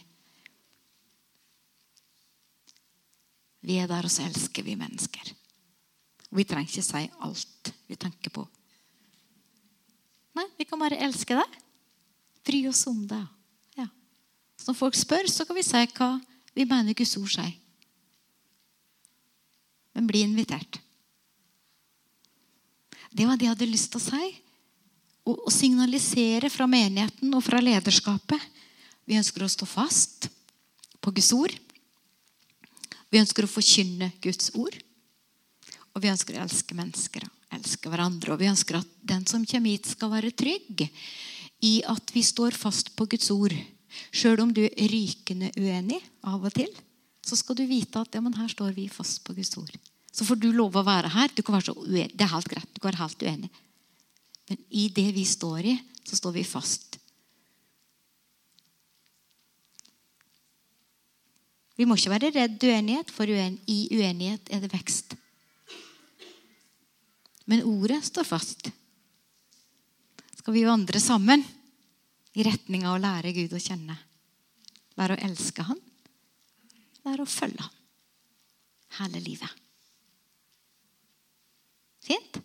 Vi 3.65 3.79
er 3.81 3.89
der, 3.89 4.05
og 4.05 4.13
så 4.13 4.25
elsker 4.27 4.65
vi 4.65 4.75
mennesker. 4.77 5.31
Vi 6.35 6.43
trenger 6.45 6.69
ikke 6.69 6.85
si 6.85 7.05
alt 7.25 7.71
vi 7.87 7.97
tenker 7.97 8.33
på. 8.33 8.43
Nei, 10.35 10.45
vi 10.59 10.67
kan 10.67 10.81
bare 10.81 10.99
elske 11.05 11.37
deg. 11.37 11.61
Bry 12.45 12.67
oss 12.69 12.85
om 12.87 13.07
det. 13.07 13.21
Ja. 13.77 13.87
Så 14.57 14.69
når 14.69 14.79
folk 14.79 14.97
spør, 14.97 15.27
så 15.31 15.45
kan 15.45 15.57
vi 15.57 15.65
si 15.65 15.83
hva 15.97 16.09
vi 16.55 16.65
mener 16.69 16.95
Guds 16.97 17.15
ord 17.19 17.31
sier. 17.33 17.53
Men 19.95 20.07
bli 20.09 20.23
invitert. 20.25 20.79
Det 23.15 23.27
var 23.27 23.39
det 23.39 23.47
jeg 23.47 23.55
hadde 23.55 23.71
lyst 23.71 23.93
til 23.93 24.01
å 24.01 24.05
si. 24.05 24.31
Å 25.25 25.51
signalisere 25.51 26.51
fra 26.51 26.67
menigheten 26.69 27.31
og 27.33 27.43
fra 27.45 27.61
lederskapet. 27.63 28.41
Vi 29.07 29.17
ønsker 29.17 29.45
å 29.45 29.51
stå 29.51 29.67
fast 29.69 30.27
på 31.01 31.13
Guds 31.15 31.31
ord. 31.33 31.55
Vi 33.09 33.21
ønsker 33.21 33.47
å 33.47 33.51
forkynne 33.51 34.11
Guds 34.21 34.51
ord. 34.59 34.75
Og 35.95 36.03
vi 36.03 36.11
ønsker 36.11 36.35
å 36.35 36.43
elske 36.43 36.75
mennesker 36.75 37.23
elske 37.55 37.91
hverandre. 37.91 38.33
Og 38.33 38.41
vi 38.41 38.49
ønsker 38.49 38.79
at 38.79 38.91
den 39.05 39.25
som 39.29 39.45
kommer 39.47 39.75
hit, 39.75 39.89
skal 39.89 40.11
være 40.13 40.33
trygg 40.35 40.87
i 41.63 41.79
at 41.87 42.11
vi 42.13 42.23
står 42.25 42.57
fast 42.57 42.93
på 42.97 43.07
Guds 43.09 43.29
ord. 43.33 43.55
Sjøl 44.11 44.41
om 44.43 44.51
du 44.53 44.63
er 44.65 44.91
rykende 44.91 45.51
uenig 45.55 46.01
av 46.27 46.43
og 46.43 46.53
til, 46.55 46.71
så 47.25 47.37
skal 47.39 47.57
du 47.57 47.63
vite 47.69 48.01
at 48.01 48.15
ja, 48.15 48.21
her 48.21 48.51
står 48.51 48.73
vi 48.75 48.89
fast 48.91 49.23
på 49.25 49.33
Guds 49.37 49.55
ord. 49.57 49.71
Så 50.15 50.27
får 50.27 50.39
du 50.39 50.51
lov 50.55 50.75
å 50.77 50.85
være 50.85 51.11
her. 51.15 51.31
Du 51.35 51.41
kan 51.43 51.57
være 51.57 51.71
så 51.71 51.75
uenig. 51.75 52.11
Det 52.15 52.23
er 52.23 52.31
helt 52.35 52.51
greit. 52.51 52.69
Du 52.71 52.79
kan 52.79 52.91
være 52.91 53.03
helt 53.03 53.25
uenig. 53.25 53.49
Men 54.49 54.61
i 54.69 54.85
det 54.93 55.09
vi 55.15 55.25
står 55.27 55.71
i, 55.73 55.73
så 56.05 56.19
står 56.19 56.37
vi 56.37 56.45
fast 56.47 56.99
Vi 61.75 61.83
må 61.83 61.97
ikke 61.99 62.13
være 62.13 62.31
redd 62.31 62.61
uenighet, 62.63 63.09
for 63.11 63.27
i 63.27 63.79
uenighet 63.91 64.47
er 64.47 64.61
det 64.63 64.71
vekst. 64.71 65.17
Men 67.51 67.65
ordet 67.67 67.99
står 68.07 68.23
fast. 68.23 68.69
Skal 70.45 70.53
vi 70.53 70.61
vandre 70.61 70.99
sammen 71.01 71.41
i 72.37 72.43
retning 72.45 72.83
av 72.85 72.99
å 72.99 73.01
lære 73.01 73.31
Gud 73.33 73.55
å 73.57 73.59
kjenne? 73.63 73.95
Lære 74.93 75.15
å 75.15 75.23
elske 75.25 75.63
Han? 75.65 75.79
Lære 77.01 77.25
å 77.25 77.31
følge 77.33 77.65
Han 77.65 79.07
hele 79.07 79.21
livet. 79.25 79.63
Fint? 82.05 82.37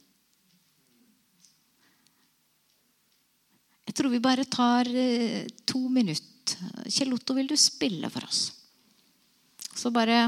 Jeg 3.85 3.99
tror 4.01 4.15
vi 4.15 4.23
bare 4.25 4.49
tar 4.49 4.89
eh, 4.89 5.45
to 5.69 5.83
minutter. 5.93 6.57
Kjell 6.89 7.13
Otto, 7.19 7.37
vil 7.37 7.53
du 7.53 7.59
spille 7.61 8.09
for 8.09 8.25
oss? 8.25 8.41
så 9.77 9.93
bare 9.93 10.23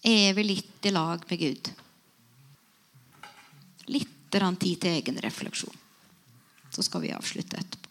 er 0.00 0.32
vi 0.40 0.46
litt 0.48 0.88
i 0.88 0.96
lag 0.96 1.28
med 1.28 1.44
Gud. 1.44 1.70
Litt 3.92 4.16
tid 4.32 4.80
til 4.80 4.96
egen 4.96 5.20
refleksjon. 5.20 5.89
Så 6.70 6.82
skal 6.86 7.02
vi 7.04 7.12
avslutte 7.12 7.58
etterpå. 7.60 7.89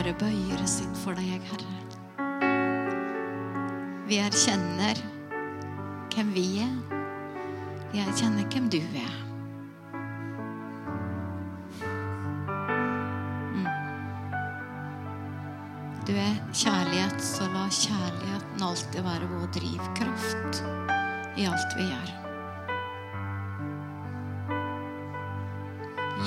Bare 0.00 0.14
bøyer 0.16 0.60
oss 0.64 0.78
inn 0.80 0.92
for 0.96 1.12
deg, 1.12 1.42
Herre. 1.44 1.72
Vi 4.08 4.16
erkjenner 4.16 4.96
hvem 6.14 6.30
vi 6.32 6.44
er. 6.64 6.78
Vi 7.92 8.00
erkjenner 8.00 8.46
hvem 8.48 8.70
du 8.72 8.78
er. 8.80 9.18
Mm. 13.58 13.68
Du 16.08 16.14
er 16.16 16.40
kjærlighet, 16.48 17.20
så 17.20 17.50
la 17.52 17.68
kjærligheten 17.68 18.66
alltid 18.70 19.04
være 19.04 19.30
vår 19.36 19.46
drivkraft 19.60 20.64
i 21.36 21.48
alt 21.52 21.76
vi 21.76 21.92
gjør. 21.92 22.18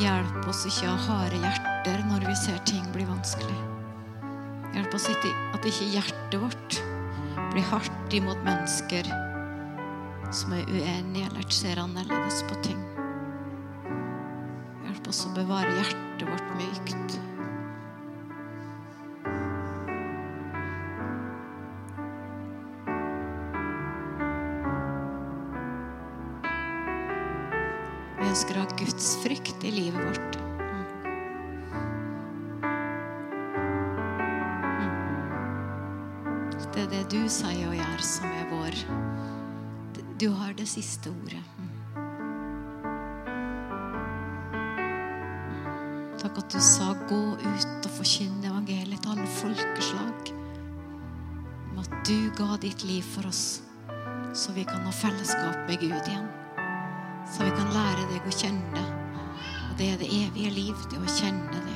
Hjelp 0.03 0.49
oss 0.49 0.67
ikke 0.69 0.91
å 0.93 0.97
ha 0.97 1.24
harde 1.24 1.41
hjerter 1.41 1.72
når 1.91 2.23
vi 2.27 2.36
ser 2.36 2.59
ting 2.63 2.86
bli 2.93 3.03
vanskelig. 3.03 3.57
Hjelp 4.73 4.93
oss 4.95 5.09
ikke 5.11 5.31
at 5.53 5.65
ikke 5.67 5.89
hjertet 5.91 6.39
vårt 6.39 6.77
blir 7.51 7.65
hardt 7.67 8.15
imot 8.15 8.39
mennesker 8.45 9.09
som 10.34 10.53
er 10.55 10.63
uenige 10.71 11.27
eller 11.27 11.49
ser 11.51 11.81
annerledes 11.81 12.39
på 12.47 12.55
ting. 12.63 12.79
Hjelp 14.86 15.11
oss 15.11 15.25
å 15.27 15.34
bevare 15.36 15.75
hjertet 15.75 16.25
vårt 16.29 16.55
mykt. 16.57 17.19
Det 37.34 37.39
sier 37.39 37.65
og 37.65 37.73
gjør, 37.73 38.01
som 38.05 38.25
er 38.29 38.49
vår 38.51 38.75
Du 40.21 40.27
har 40.38 40.51
det 40.53 40.67
siste 40.69 41.09
ordet. 41.09 41.41
Takk 46.21 46.38
at 46.38 46.53
du 46.53 46.59
sa 46.61 46.93
'gå 46.93 47.21
ut 47.34 47.88
og 47.89 47.91
forkynne 47.97 48.45
evangeliet 48.51 49.01
til 49.01 49.11
alle 49.11 49.25
folkeslag'. 49.41 50.31
Om 51.71 51.79
at 51.79 51.91
du 52.05 52.29
ga 52.38 52.57
ditt 52.57 52.84
liv 52.84 53.01
for 53.01 53.27
oss, 53.27 53.63
så 54.34 54.53
vi 54.53 54.63
kan 54.63 54.86
ha 54.86 54.91
fellesskap 54.91 55.67
med 55.67 55.79
Gud 55.79 56.05
igjen. 56.07 56.29
Så 57.25 57.43
vi 57.43 57.49
kan 57.49 57.73
lære 57.73 58.09
deg 58.13 58.21
å 58.21 58.38
kjenne. 58.41 58.86
Og 59.71 59.77
det 59.77 59.93
er 59.93 59.97
det 59.97 60.13
evige 60.21 60.51
liv, 60.51 60.75
det 60.91 61.01
å 61.01 61.17
kjenne 61.17 61.49
deg. 61.65 61.72